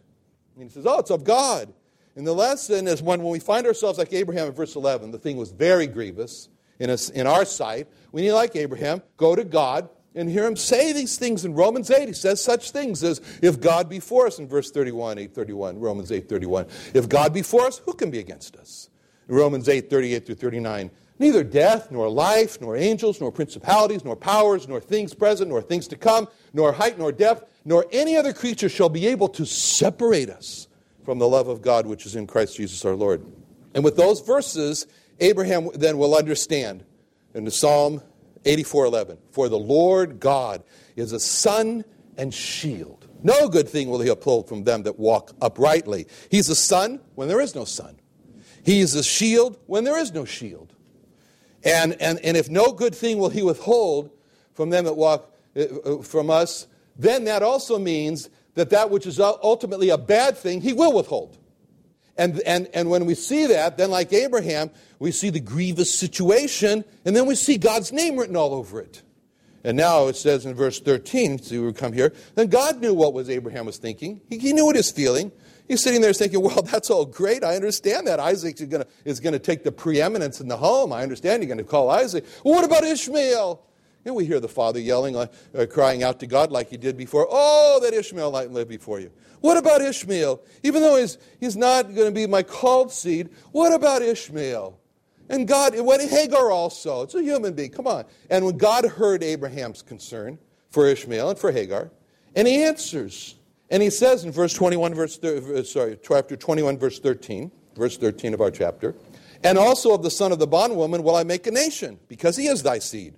And 0.55 0.63
he 0.63 0.69
says, 0.69 0.85
Oh, 0.85 0.99
it's 0.99 1.11
of 1.11 1.23
God. 1.23 1.71
And 2.15 2.25
the 2.25 2.33
lesson 2.33 2.87
is 2.87 3.01
when, 3.01 3.21
when 3.21 3.31
we 3.31 3.39
find 3.39 3.67
ourselves 3.67 3.99
like 3.99 4.11
Abraham 4.11 4.47
in 4.47 4.53
verse 4.53 4.75
11, 4.75 5.11
the 5.11 5.19
thing 5.19 5.37
was 5.37 5.51
very 5.51 5.85
grievous 5.85 6.49
in, 6.79 6.89
us, 6.89 7.09
in 7.09 7.27
our 7.27 7.45
sight. 7.45 7.87
We 8.11 8.23
need, 8.23 8.31
like 8.31 8.55
Abraham, 8.55 9.03
go 9.17 9.35
to 9.35 9.43
God 9.43 9.87
and 10.15 10.27
hear 10.27 10.47
him 10.47 10.55
say 10.55 10.93
these 10.93 11.17
things 11.17 11.45
in 11.45 11.53
Romans 11.53 11.91
8. 11.91 12.07
He 12.07 12.13
says 12.15 12.43
such 12.43 12.71
things 12.71 13.03
as, 13.03 13.21
if 13.43 13.61
God 13.61 13.87
be 13.87 13.99
for 13.99 14.25
us, 14.25 14.39
in 14.39 14.47
verse 14.47 14.71
31, 14.71 15.19
831, 15.19 15.79
Romans 15.79 16.11
8, 16.11 16.27
31. 16.27 16.65
If 16.95 17.07
God 17.07 17.35
be 17.35 17.43
for 17.43 17.67
us, 17.67 17.77
who 17.85 17.93
can 17.93 18.09
be 18.09 18.17
against 18.17 18.55
us? 18.55 18.89
Romans 19.27 19.67
8, 19.67 19.89
38 19.89 20.25
through 20.25 20.35
39. 20.35 20.91
Neither 21.19 21.43
death, 21.43 21.89
nor 21.91 22.09
life, 22.09 22.61
nor 22.61 22.77
angels, 22.77 23.19
nor 23.19 23.31
principalities, 23.31 24.05
nor 24.05 24.15
powers, 24.15 24.67
nor 24.67 24.79
things 24.79 25.13
present, 25.13 25.49
nor 25.49 25.61
things 25.61 25.87
to 25.87 25.95
come, 25.95 26.27
nor 26.53 26.71
height, 26.71 26.99
nor 26.99 27.11
depth, 27.11 27.49
nor 27.65 27.85
any 27.91 28.15
other 28.15 28.33
creature 28.33 28.69
shall 28.69 28.89
be 28.89 29.07
able 29.07 29.27
to 29.29 29.45
separate 29.45 30.29
us 30.29 30.67
from 31.03 31.17
the 31.17 31.27
love 31.27 31.47
of 31.47 31.61
God 31.61 31.87
which 31.87 32.05
is 32.05 32.15
in 32.15 32.27
Christ 32.27 32.57
Jesus 32.57 32.85
our 32.85 32.95
Lord. 32.95 33.25
And 33.73 33.83
with 33.83 33.97
those 33.97 34.21
verses, 34.21 34.87
Abraham 35.19 35.69
then 35.73 35.97
will 35.97 36.15
understand 36.15 36.83
in 37.33 37.45
the 37.45 37.51
Psalm 37.51 38.01
84:11, 38.45 39.17
for 39.31 39.49
the 39.49 39.57
Lord 39.57 40.19
God 40.19 40.63
is 40.95 41.11
a 41.11 41.19
sun 41.19 41.83
and 42.17 42.33
shield. 42.33 43.07
No 43.23 43.49
good 43.49 43.67
thing 43.67 43.89
will 43.89 43.99
he 43.99 44.09
uphold 44.09 44.47
from 44.47 44.63
them 44.63 44.83
that 44.83 44.99
walk 44.99 45.31
uprightly. 45.41 46.07
He's 46.29 46.49
a 46.49 46.55
sun 46.55 46.99
when 47.15 47.27
there 47.27 47.41
is 47.41 47.55
no 47.55 47.65
sun. 47.65 47.97
He 48.67 48.81
is 48.81 48.95
a 48.95 49.03
shield 49.03 49.57
when 49.65 49.85
there 49.85 49.97
is 49.97 50.11
no 50.11 50.25
shield. 50.25 50.73
And, 51.63 51.93
and, 52.01 52.19
and 52.19 52.35
if 52.35 52.49
no 52.49 52.73
good 52.73 52.93
thing 52.93 53.17
will 53.17 53.29
he 53.29 53.41
withhold 53.41 54.11
from 54.55 54.71
them 54.71 54.83
that 54.83 54.97
walk 54.97 55.33
uh, 55.55 55.61
uh, 55.61 56.01
from 56.01 56.29
us, 56.29 56.67
then 56.97 57.23
that 57.23 57.43
also 57.43 57.79
means 57.79 58.29
that 58.55 58.71
that 58.71 58.89
which 58.89 59.05
is 59.05 59.21
ultimately 59.21 59.87
a 59.87 59.97
bad 59.97 60.35
thing, 60.37 60.59
he 60.59 60.73
will 60.73 60.91
withhold. 60.91 61.37
And, 62.17 62.41
and, 62.41 62.67
and 62.73 62.89
when 62.89 63.05
we 63.05 63.15
see 63.15 63.45
that, 63.45 63.77
then 63.77 63.89
like 63.89 64.11
Abraham, 64.11 64.69
we 64.99 65.13
see 65.13 65.29
the 65.29 65.39
grievous 65.39 65.97
situation, 65.97 66.83
and 67.05 67.15
then 67.15 67.25
we 67.25 67.35
see 67.35 67.57
God's 67.57 67.93
name 67.93 68.17
written 68.17 68.35
all 68.35 68.53
over 68.53 68.81
it. 68.81 69.01
And 69.63 69.77
now 69.77 70.07
it 70.07 70.17
says 70.17 70.45
in 70.45 70.55
verse 70.55 70.81
13, 70.81 71.39
so 71.39 71.61
we 71.61 71.71
come 71.71 71.93
here, 71.93 72.11
then 72.35 72.47
God 72.47 72.81
knew 72.81 72.93
what 72.93 73.13
was 73.13 73.29
Abraham 73.29 73.65
was 73.65 73.77
thinking. 73.77 74.19
He, 74.27 74.39
he 74.39 74.51
knew 74.51 74.65
what 74.65 74.75
he 74.75 74.79
was 74.79 74.91
feeling. 74.91 75.31
He's 75.67 75.83
sitting 75.83 76.01
there 76.01 76.13
thinking, 76.13 76.41
well, 76.41 76.61
that's 76.71 76.89
all 76.89 77.05
great. 77.05 77.43
I 77.43 77.55
understand 77.55 78.07
that. 78.07 78.19
Isaac 78.19 78.59
is 78.61 78.67
going 78.67 78.85
is 79.05 79.19
to 79.19 79.39
take 79.39 79.63
the 79.63 79.71
preeminence 79.71 80.39
in 80.39 80.47
the 80.47 80.57
home. 80.57 80.93
I 80.93 81.03
understand 81.03 81.43
you're 81.43 81.47
going 81.47 81.57
to 81.57 81.63
call 81.63 81.89
Isaac. 81.89 82.25
Well, 82.43 82.55
what 82.55 82.63
about 82.63 82.83
Ishmael? 82.83 83.63
And 84.05 84.15
we 84.15 84.25
hear 84.25 84.39
the 84.39 84.47
father 84.47 84.79
yelling, 84.79 85.17
uh, 85.17 85.27
uh, 85.57 85.65
crying 85.65 86.01
out 86.01 86.21
to 86.21 86.27
God 86.27 86.49
like 86.49 86.69
he 86.69 86.77
did 86.77 86.95
before. 86.95 87.27
Oh, 87.29 87.79
that 87.83 87.93
Ishmael 87.93 88.31
might 88.31 88.51
live 88.51 88.69
before 88.69 89.01
you. 89.01 89.11
What 89.41 89.57
about 89.57 89.81
Ishmael? 89.81 90.41
Even 90.63 90.81
though 90.81 90.95
he's, 90.95 91.17
he's 91.41 91.57
not 91.57 91.93
going 91.93 92.07
to 92.07 92.11
be 92.11 92.25
my 92.25 92.41
called 92.41 92.91
seed, 92.91 93.29
what 93.51 93.73
about 93.73 94.01
Ishmael? 94.01 94.79
And 95.29 95.45
God, 95.45 95.77
when 95.77 95.99
Hagar 96.07 96.51
also, 96.51 97.01
it's 97.01 97.15
a 97.15 97.21
human 97.21 97.53
being, 97.53 97.69
come 97.69 97.85
on. 97.85 98.05
And 98.29 98.45
when 98.45 98.57
God 98.57 98.85
heard 98.85 99.23
Abraham's 99.23 99.81
concern 99.81 100.39
for 100.69 100.87
Ishmael 100.87 101.31
and 101.31 101.37
for 101.37 101.51
Hagar, 101.51 101.91
and 102.33 102.47
he 102.47 102.63
answers, 102.63 103.35
and 103.69 103.83
he 103.83 103.89
says 103.89 104.23
in 104.23 104.31
verse 104.31 104.53
21, 104.53 104.93
verse, 104.93 105.21
uh, 105.23 105.63
sorry, 105.63 105.97
chapter 106.01 106.35
21, 106.35 106.77
verse 106.77 106.99
13, 106.99 107.51
verse 107.75 107.97
13 107.97 108.33
of 108.33 108.41
our 108.41 108.51
chapter, 108.51 108.95
and 109.43 109.57
also 109.57 109.93
of 109.93 110.03
the 110.03 110.11
son 110.11 110.31
of 110.31 110.39
the 110.39 110.47
bondwoman 110.47 111.03
will 111.03 111.15
I 111.15 111.23
make 111.23 111.47
a 111.47 111.51
nation, 111.51 111.99
because 112.07 112.37
he 112.37 112.47
is 112.47 112.63
thy 112.63 112.79
seed. 112.79 113.15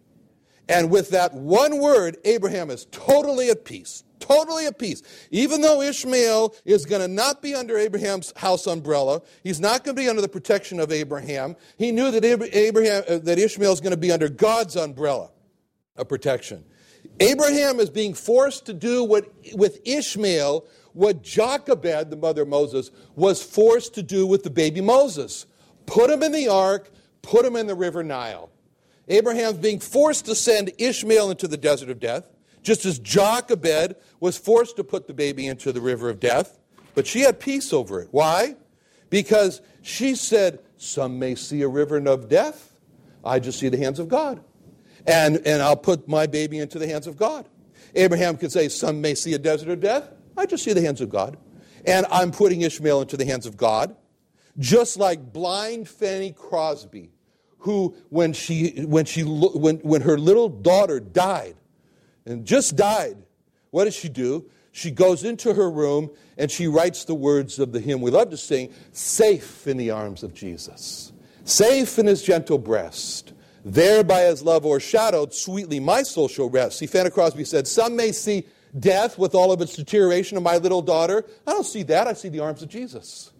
And 0.67 0.91
with 0.91 1.09
that 1.09 1.33
one 1.33 1.79
word, 1.79 2.17
Abraham 2.25 2.69
is 2.69 2.85
totally 2.91 3.49
at 3.49 3.65
peace. 3.65 4.03
Totally 4.19 4.67
at 4.67 4.77
peace. 4.77 5.01
Even 5.31 5.61
though 5.61 5.81
Ishmael 5.81 6.53
is 6.63 6.85
going 6.85 7.01
to 7.01 7.07
not 7.07 7.41
be 7.41 7.55
under 7.55 7.77
Abraham's 7.77 8.33
house 8.35 8.67
umbrella, 8.67 9.21
he's 9.43 9.59
not 9.59 9.83
going 9.83 9.95
to 9.95 10.01
be 10.01 10.07
under 10.07 10.21
the 10.21 10.29
protection 10.29 10.79
of 10.79 10.91
Abraham. 10.91 11.55
He 11.77 11.91
knew 11.91 12.11
that 12.11 12.23
Abraham, 12.23 13.03
uh, 13.09 13.17
that 13.19 13.39
Ishmael 13.39 13.73
is 13.73 13.81
going 13.81 13.91
to 13.91 13.97
be 13.97 14.11
under 14.11 14.29
God's 14.29 14.75
umbrella 14.75 15.31
of 15.95 16.07
protection. 16.07 16.63
Abraham 17.19 17.79
is 17.79 17.89
being 17.89 18.13
forced 18.13 18.65
to 18.67 18.73
do 18.73 19.03
what 19.03 19.31
with 19.53 19.79
Ishmael 19.85 20.65
what 20.93 21.23
Jochebed, 21.23 22.09
the 22.09 22.17
mother 22.17 22.41
of 22.43 22.47
Moses, 22.47 22.91
was 23.15 23.41
forced 23.41 23.93
to 23.95 24.03
do 24.03 24.25
with 24.25 24.43
the 24.43 24.49
baby 24.49 24.81
Moses. 24.81 25.45
Put 25.85 26.09
him 26.09 26.23
in 26.23 26.31
the 26.31 26.47
ark, 26.47 26.91
put 27.21 27.45
him 27.45 27.55
in 27.55 27.67
the 27.67 27.75
river 27.75 28.03
Nile. 28.03 28.49
Abraham's 29.07 29.57
being 29.57 29.79
forced 29.79 30.25
to 30.25 30.35
send 30.35 30.71
Ishmael 30.77 31.31
into 31.31 31.47
the 31.47 31.57
desert 31.57 31.89
of 31.89 31.99
death, 31.99 32.29
just 32.61 32.85
as 32.85 32.99
Jochebed 32.99 33.95
was 34.19 34.37
forced 34.37 34.75
to 34.75 34.83
put 34.83 35.07
the 35.07 35.13
baby 35.13 35.47
into 35.47 35.71
the 35.71 35.81
river 35.81 36.09
of 36.09 36.19
death. 36.19 36.59
But 36.95 37.07
she 37.07 37.21
had 37.21 37.39
peace 37.39 37.71
over 37.71 38.01
it. 38.01 38.09
Why? 38.11 38.55
Because 39.09 39.61
she 39.81 40.15
said, 40.15 40.59
Some 40.77 41.17
may 41.17 41.35
see 41.35 41.61
a 41.61 41.67
river 41.67 41.97
of 41.97 42.29
death. 42.29 42.73
I 43.23 43.39
just 43.39 43.59
see 43.59 43.69
the 43.69 43.77
hands 43.77 43.99
of 43.99 44.09
God. 44.09 44.43
And, 45.07 45.37
and 45.45 45.61
I'll 45.61 45.77
put 45.77 46.07
my 46.07 46.27
baby 46.27 46.59
into 46.59 46.79
the 46.79 46.87
hands 46.87 47.07
of 47.07 47.17
God. 47.17 47.47
Abraham 47.95 48.37
could 48.37 48.51
say, 48.51 48.69
Some 48.69 49.01
may 49.01 49.15
see 49.15 49.33
a 49.33 49.39
desert 49.39 49.69
of 49.69 49.79
death. 49.79 50.09
I 50.37 50.45
just 50.45 50.63
see 50.63 50.73
the 50.73 50.81
hands 50.81 51.01
of 51.01 51.09
God. 51.09 51.37
And 51.85 52.05
I'm 52.11 52.31
putting 52.31 52.61
Ishmael 52.61 53.01
into 53.01 53.17
the 53.17 53.25
hands 53.25 53.45
of 53.45 53.57
God. 53.57 53.95
Just 54.57 54.97
like 54.97 55.31
blind 55.31 55.87
Fanny 55.87 56.31
Crosby 56.31 57.11
who, 57.59 57.95
when, 58.09 58.33
she, 58.33 58.83
when, 58.85 59.05
she, 59.05 59.23
when, 59.23 59.77
when 59.77 60.01
her 60.01 60.17
little 60.17 60.49
daughter 60.49 60.99
died, 60.99 61.55
and 62.25 62.45
just 62.45 62.75
died, 62.75 63.17
what 63.71 63.85
does 63.85 63.95
she 63.95 64.09
do? 64.09 64.49
She 64.71 64.91
goes 64.91 65.23
into 65.23 65.53
her 65.53 65.69
room 65.69 66.11
and 66.37 66.49
she 66.49 66.67
writes 66.67 67.05
the 67.05 67.15
words 67.15 67.57
of 67.59 67.71
the 67.71 67.79
hymn 67.79 68.01
we 68.01 68.11
love 68.11 68.29
to 68.29 68.37
sing 68.37 68.71
Safe 68.91 69.67
in 69.67 69.77
the 69.77 69.89
arms 69.89 70.23
of 70.23 70.33
Jesus, 70.33 71.11
safe 71.43 71.97
in 71.97 72.05
his 72.05 72.21
gentle 72.21 72.59
breast. 72.59 73.33
There 73.69 74.03
by 74.03 74.21
his 74.21 74.41
love 74.41 74.65
o'ershadowed, 74.65 75.31
sweetly 75.31 75.79
my 75.79 76.01
soul 76.01 76.27
shall 76.27 76.49
rest. 76.49 76.79
See, 76.79 76.87
Fanny 76.87 77.11
Crosby 77.11 77.45
said, 77.45 77.67
Some 77.67 77.95
may 77.95 78.11
see 78.11 78.45
death 78.79 79.19
with 79.19 79.35
all 79.35 79.51
of 79.51 79.61
its 79.61 79.75
deterioration 79.75 80.37
of 80.37 80.43
my 80.43 80.57
little 80.57 80.81
daughter. 80.81 81.23
I 81.45 81.51
don't 81.51 81.65
see 81.65 81.83
that. 81.83 82.07
I 82.07 82.13
see 82.13 82.29
the 82.29 82.39
arms 82.39 82.63
of 82.63 82.69
Jesus. 82.69 83.31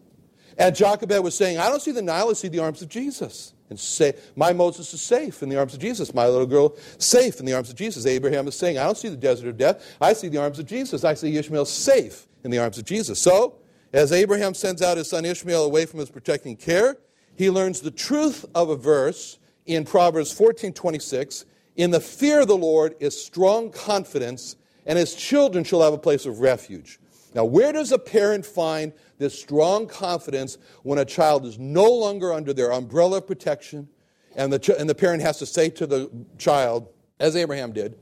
And 0.55 0.75
Jochebed 0.75 1.23
was 1.23 1.35
saying, 1.35 1.57
I 1.57 1.67
don't 1.69 1.81
see 1.81 1.91
the 1.91 2.03
Nile, 2.03 2.29
I 2.29 2.33
see 2.33 2.47
the 2.47 2.59
arms 2.59 2.83
of 2.83 2.89
Jesus 2.89 3.53
and 3.71 3.79
say, 3.79 4.13
My 4.35 4.53
Moses 4.53 4.93
is 4.93 5.01
safe 5.01 5.41
in 5.41 5.49
the 5.49 5.57
arms 5.57 5.73
of 5.73 5.79
Jesus. 5.79 6.13
My 6.13 6.27
little 6.27 6.45
girl, 6.45 6.75
safe 6.99 7.39
in 7.39 7.47
the 7.47 7.53
arms 7.53 7.71
of 7.71 7.75
Jesus. 7.75 8.05
Abraham 8.05 8.47
is 8.47 8.55
saying, 8.55 8.77
I 8.77 8.83
don't 8.83 8.97
see 8.97 9.09
the 9.09 9.17
desert 9.17 9.47
of 9.47 9.57
death. 9.57 9.83
I 9.99 10.13
see 10.13 10.27
the 10.27 10.37
arms 10.37 10.59
of 10.59 10.67
Jesus. 10.67 11.03
I 11.03 11.15
see 11.15 11.35
Ishmael 11.37 11.65
safe 11.65 12.27
in 12.43 12.51
the 12.51 12.59
arms 12.59 12.77
of 12.77 12.85
Jesus. 12.85 13.19
So, 13.19 13.55
as 13.93 14.11
Abraham 14.11 14.53
sends 14.53 14.83
out 14.83 14.97
his 14.97 15.09
son 15.09 15.25
Ishmael 15.25 15.63
away 15.63 15.87
from 15.87 15.99
his 15.99 16.11
protecting 16.11 16.55
care, 16.55 16.97
he 17.35 17.49
learns 17.49 17.81
the 17.81 17.89
truth 17.89 18.45
of 18.53 18.69
a 18.69 18.75
verse 18.75 19.38
in 19.69 19.85
Proverbs 19.85 20.31
14 20.31 20.73
26. 20.73 21.45
In 21.75 21.91
the 21.91 21.99
fear 21.99 22.41
of 22.41 22.47
the 22.47 22.57
Lord 22.57 22.95
is 22.99 23.19
strong 23.19 23.71
confidence, 23.71 24.55
and 24.85 24.97
his 24.97 25.13
children 25.13 25.63
shall 25.63 25.81
have 25.81 25.93
a 25.93 25.97
place 25.97 26.25
of 26.25 26.39
refuge. 26.39 26.99
Now, 27.35 27.45
where 27.45 27.71
does 27.71 27.91
a 27.91 27.99
parent 27.99 28.45
find 28.45 28.91
this 29.19 29.39
strong 29.39 29.85
confidence 29.85 30.57
when 30.81 30.97
a 30.97 31.05
child 31.05 31.45
is 31.45 31.59
no 31.59 31.89
longer 31.89 32.33
under 32.33 32.53
their 32.53 32.71
umbrella 32.71 33.17
of 33.17 33.27
protection 33.27 33.87
and 34.35 34.51
the, 34.51 34.59
ch- 34.59 34.69
and 34.69 34.89
the 34.89 34.95
parent 34.95 35.21
has 35.21 35.37
to 35.39 35.45
say 35.45 35.69
to 35.69 35.85
the 35.85 36.09
child, 36.37 36.89
as 37.19 37.35
Abraham 37.35 37.71
did, 37.71 37.95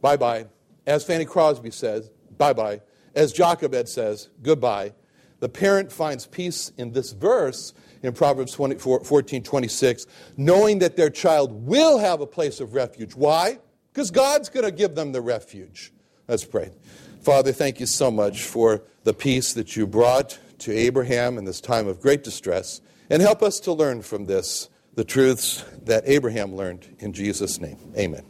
bye 0.00 0.16
bye, 0.16 0.46
as 0.86 1.04
Fanny 1.04 1.24
Crosby 1.24 1.70
says, 1.70 2.10
bye 2.36 2.52
bye, 2.52 2.80
as 3.14 3.32
Jochebed 3.32 3.88
says, 3.88 4.28
goodbye. 4.42 4.92
The 5.40 5.48
parent 5.48 5.92
finds 5.92 6.26
peace 6.26 6.72
in 6.76 6.92
this 6.92 7.12
verse 7.12 7.72
in 8.02 8.12
Proverbs 8.12 8.52
24, 8.52 9.04
14 9.04 9.42
26, 9.42 10.06
knowing 10.36 10.78
that 10.80 10.96
their 10.96 11.10
child 11.10 11.66
will 11.66 11.98
have 11.98 12.20
a 12.20 12.26
place 12.26 12.60
of 12.60 12.74
refuge. 12.74 13.14
Why? 13.14 13.58
Because 13.92 14.10
God's 14.10 14.48
going 14.48 14.64
to 14.64 14.72
give 14.72 14.94
them 14.94 15.12
the 15.12 15.20
refuge. 15.20 15.92
Let's 16.28 16.44
pray. 16.44 16.70
Father, 17.22 17.52
thank 17.52 17.80
you 17.80 17.86
so 17.86 18.10
much 18.10 18.44
for 18.44 18.82
the 19.04 19.14
peace 19.14 19.52
that 19.54 19.76
you 19.76 19.86
brought 19.86 20.38
to 20.60 20.72
Abraham 20.72 21.38
in 21.38 21.44
this 21.44 21.60
time 21.60 21.86
of 21.86 22.00
great 22.00 22.22
distress. 22.22 22.80
And 23.10 23.22
help 23.22 23.42
us 23.42 23.58
to 23.60 23.72
learn 23.72 24.02
from 24.02 24.26
this 24.26 24.68
the 24.94 25.04
truths 25.04 25.64
that 25.84 26.02
Abraham 26.06 26.54
learned 26.54 26.96
in 26.98 27.12
Jesus' 27.12 27.60
name. 27.60 27.78
Amen. 27.96 28.24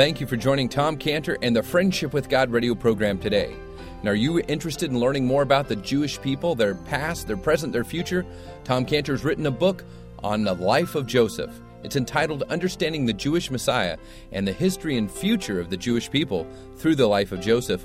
Thank 0.00 0.20
you 0.20 0.26
for 0.26 0.36
joining 0.36 0.68
Tom 0.68 0.96
Cantor 0.96 1.36
and 1.42 1.54
the 1.54 1.62
Friendship 1.62 2.14
with 2.14 2.28
God 2.28 2.50
radio 2.50 2.74
program 2.74 3.18
today. 3.18 3.54
And 4.00 4.08
are 4.08 4.14
you 4.14 4.40
interested 4.48 4.90
in 4.90 4.98
learning 4.98 5.26
more 5.26 5.42
about 5.42 5.68
the 5.68 5.76
Jewish 5.76 6.20
people, 6.20 6.54
their 6.54 6.74
past, 6.74 7.26
their 7.26 7.36
present, 7.36 7.72
their 7.72 7.84
future? 7.84 8.24
Tom 8.64 8.86
Cantor 8.86 9.12
has 9.12 9.24
written 9.24 9.46
a 9.46 9.50
book 9.50 9.84
on 10.22 10.42
the 10.42 10.54
life 10.54 10.94
of 10.94 11.06
Joseph. 11.06 11.52
It's 11.82 11.96
entitled 11.96 12.44
Understanding 12.44 13.04
the 13.04 13.12
Jewish 13.12 13.50
Messiah 13.50 13.98
and 14.32 14.48
the 14.48 14.52
History 14.52 14.96
and 14.96 15.10
Future 15.10 15.60
of 15.60 15.70
the 15.70 15.76
Jewish 15.76 16.10
People 16.10 16.46
Through 16.76 16.96
the 16.96 17.06
Life 17.06 17.32
of 17.32 17.40
Joseph. 17.40 17.84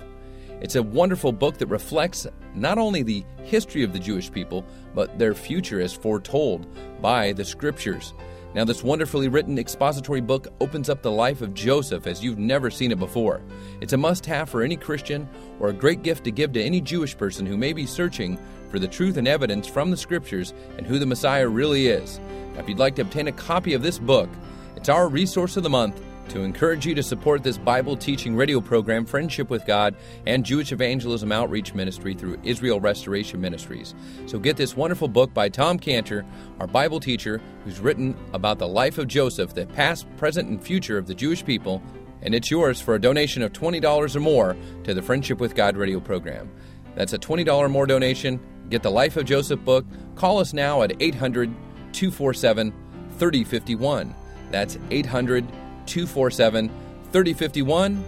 It's 0.62 0.76
a 0.76 0.84
wonderful 0.84 1.34
book 1.34 1.58
that 1.58 1.68
reflects 1.68 2.26
not 2.54 2.78
only 2.78 3.04
the 3.04 3.26
history 3.44 3.84
of 3.84 3.92
the 3.92 4.00
Jewish 4.00 4.32
people, 4.32 4.66
but 4.94 5.20
their 5.20 5.34
future 5.34 5.82
as 5.82 5.94
foretold 5.94 6.66
by 7.02 7.34
the 7.34 7.44
Scriptures. 7.44 8.14
Now, 8.56 8.64
this 8.64 8.86
wonderfully 8.86 9.28
written 9.28 9.60
expository 9.60 10.22
book 10.22 10.48
opens 10.62 10.90
up 10.90 11.02
the 11.02 11.12
life 11.12 11.42
of 11.42 11.54
Joseph 11.54 12.08
as 12.08 12.24
you've 12.24 12.40
never 12.40 12.72
seen 12.72 12.94
it 12.94 12.98
before. 12.98 13.42
It's 13.82 13.92
a 13.92 13.98
must 13.98 14.26
have 14.28 14.50
for 14.50 14.64
any 14.64 14.78
Christian 14.78 15.28
or 15.60 15.68
a 15.68 15.74
great 15.74 16.04
gift 16.04 16.24
to 16.24 16.32
give 16.32 16.54
to 16.54 16.64
any 16.64 16.80
Jewish 16.80 17.18
person 17.18 17.46
who 17.46 17.58
may 17.58 17.74
be 17.74 17.86
searching 17.86 18.40
for 18.72 18.80
the 18.80 18.88
truth 18.88 19.18
and 19.18 19.28
evidence 19.28 19.68
from 19.68 19.92
the 19.92 19.98
Scriptures 19.98 20.54
and 20.78 20.88
who 20.88 21.00
the 21.00 21.06
Messiah 21.06 21.50
really 21.50 21.88
is. 21.88 22.22
Now, 22.54 22.62
if 22.62 22.70
you'd 22.70 22.80
like 22.80 22.96
to 22.96 23.02
obtain 23.02 23.28
a 23.28 23.34
copy 23.34 23.74
of 23.74 23.82
this 23.82 24.00
book, 24.00 24.30
it's 24.78 24.88
our 24.88 25.10
resource 25.10 25.58
of 25.58 25.64
the 25.64 25.70
month 25.70 26.02
to 26.30 26.42
encourage 26.42 26.86
you 26.86 26.96
to 26.96 27.04
support 27.04 27.44
this 27.44 27.58
Bible 27.58 27.96
teaching 27.96 28.36
radio 28.36 28.60
program, 28.62 29.06
Friendship 29.06 29.50
with 29.50 29.66
God, 29.66 29.96
and 30.26 30.46
Jewish 30.46 30.72
Evangelism 30.72 31.32
Outreach 31.32 31.74
Ministry 31.74 32.14
through 32.14 32.40
Israel 32.44 32.80
Restoration 32.80 33.42
Ministries. 33.42 33.96
So 34.26 34.40
get 34.40 34.58
this 34.58 34.76
wonderful 34.76 35.08
book 35.08 35.34
by 35.34 35.50
Tom 35.50 35.78
Cantor, 35.80 36.26
our 36.60 36.68
Bible 36.68 37.00
teacher, 37.00 37.42
who's 37.64 37.80
written 37.80 38.16
about 38.34 38.60
the 38.60 38.68
life 38.68 38.98
of 38.98 39.08
Joseph, 39.08 39.54
the 39.54 39.66
past, 39.68 40.06
present, 40.18 40.50
and 40.50 40.62
future 40.62 40.98
of 40.98 41.08
the 41.08 41.16
Jewish 41.16 41.44
people, 41.44 41.82
and 42.22 42.34
it's 42.34 42.50
yours 42.50 42.82
for 42.82 42.96
a 42.96 43.02
donation 43.02 43.44
of 43.44 43.54
$20 43.54 44.16
or 44.16 44.20
more 44.20 44.58
to 44.84 44.94
the 44.94 45.02
Friendship 45.02 45.40
with 45.40 45.56
God 45.56 45.78
radio 45.78 46.00
program. 46.00 46.50
That's 46.96 47.14
a 47.14 47.20
$20 47.20 47.70
more 47.70 47.86
donation. 47.86 48.40
Get 48.70 48.82
the 48.82 48.92
Life 48.92 49.16
of 49.18 49.26
Joseph 49.26 49.64
book. 49.64 49.86
Call 50.16 50.40
us 50.40 50.54
now 50.54 50.82
at 50.82 51.00
800 51.02 51.54
247 51.94 52.74
3051. 53.18 54.16
That's 54.52 54.78
800 54.92 55.46
247 55.86 56.70
3051. 57.12 58.04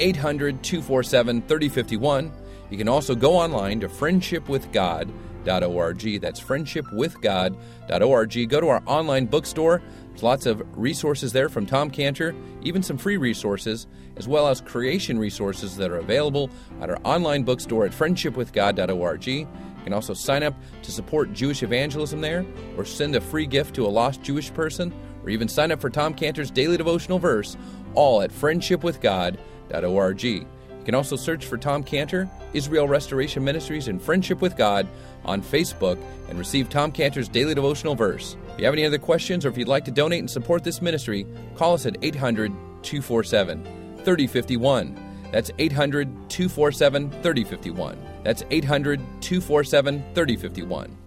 800 0.00 0.62
247 0.62 1.42
3051. 1.42 2.32
You 2.70 2.78
can 2.78 2.88
also 2.88 3.14
go 3.14 3.36
online 3.36 3.80
to 3.80 3.88
friendshipwithgod.org. 3.88 6.20
That's 6.20 6.40
friendshipwithgod.org. 6.40 8.48
Go 8.48 8.60
to 8.60 8.68
our 8.68 8.82
online 8.86 9.26
bookstore. 9.26 9.82
There's 10.08 10.22
lots 10.22 10.46
of 10.46 10.62
resources 10.76 11.32
there 11.32 11.48
from 11.48 11.66
Tom 11.66 11.90
Cantor, 11.90 12.36
even 12.62 12.80
some 12.82 12.98
free 12.98 13.16
resources, 13.16 13.86
as 14.16 14.28
well 14.28 14.46
as 14.48 14.60
creation 14.60 15.18
resources 15.18 15.76
that 15.76 15.90
are 15.90 15.98
available 15.98 16.50
at 16.80 16.90
our 16.90 16.98
online 17.04 17.44
bookstore 17.44 17.86
at 17.86 17.92
friendshipwithgod.org. 17.92 19.26
You 19.26 19.46
can 19.84 19.92
also 19.92 20.14
sign 20.14 20.42
up 20.42 20.54
to 20.82 20.90
support 20.92 21.32
Jewish 21.32 21.62
evangelism 21.62 22.20
there, 22.20 22.44
or 22.76 22.84
send 22.84 23.14
a 23.16 23.20
free 23.20 23.46
gift 23.46 23.74
to 23.76 23.86
a 23.86 23.88
lost 23.88 24.22
Jewish 24.22 24.52
person, 24.52 24.92
or 25.22 25.30
even 25.30 25.48
sign 25.48 25.72
up 25.72 25.80
for 25.80 25.90
Tom 25.90 26.14
Cantor's 26.14 26.50
daily 26.50 26.76
devotional 26.76 27.18
verse, 27.18 27.56
all 27.94 28.22
at 28.22 28.30
friendshipwithgod.org. 28.30 30.24
You 30.24 30.46
can 30.84 30.94
also 30.96 31.14
search 31.14 31.46
for 31.46 31.56
Tom 31.56 31.84
Cantor, 31.84 32.28
Israel 32.54 32.88
Restoration 32.88 33.44
Ministries, 33.44 33.86
and 33.86 34.02
Friendship 34.02 34.40
with 34.40 34.56
God 34.56 34.88
on 35.24 35.40
Facebook 35.40 35.96
and 36.28 36.38
receive 36.38 36.68
Tom 36.68 36.90
Cantor's 36.90 37.28
daily 37.28 37.54
devotional 37.54 37.94
verse. 37.94 38.36
If 38.52 38.58
you 38.58 38.64
have 38.64 38.74
any 38.74 38.84
other 38.84 38.98
questions 38.98 39.46
or 39.46 39.48
if 39.48 39.56
you'd 39.56 39.68
like 39.68 39.84
to 39.84 39.92
donate 39.92 40.18
and 40.18 40.30
support 40.30 40.64
this 40.64 40.82
ministry, 40.82 41.26
call 41.54 41.74
us 41.74 41.86
at 41.86 41.96
800 42.02 42.50
247 42.82 43.64
3051. 43.98 45.28
That's 45.30 45.50
800 45.58 46.08
247 46.28 47.10
3051. 47.10 47.98
That's 48.24 48.44
800 48.50 49.00
247 49.20 50.04
3051. 50.14 51.01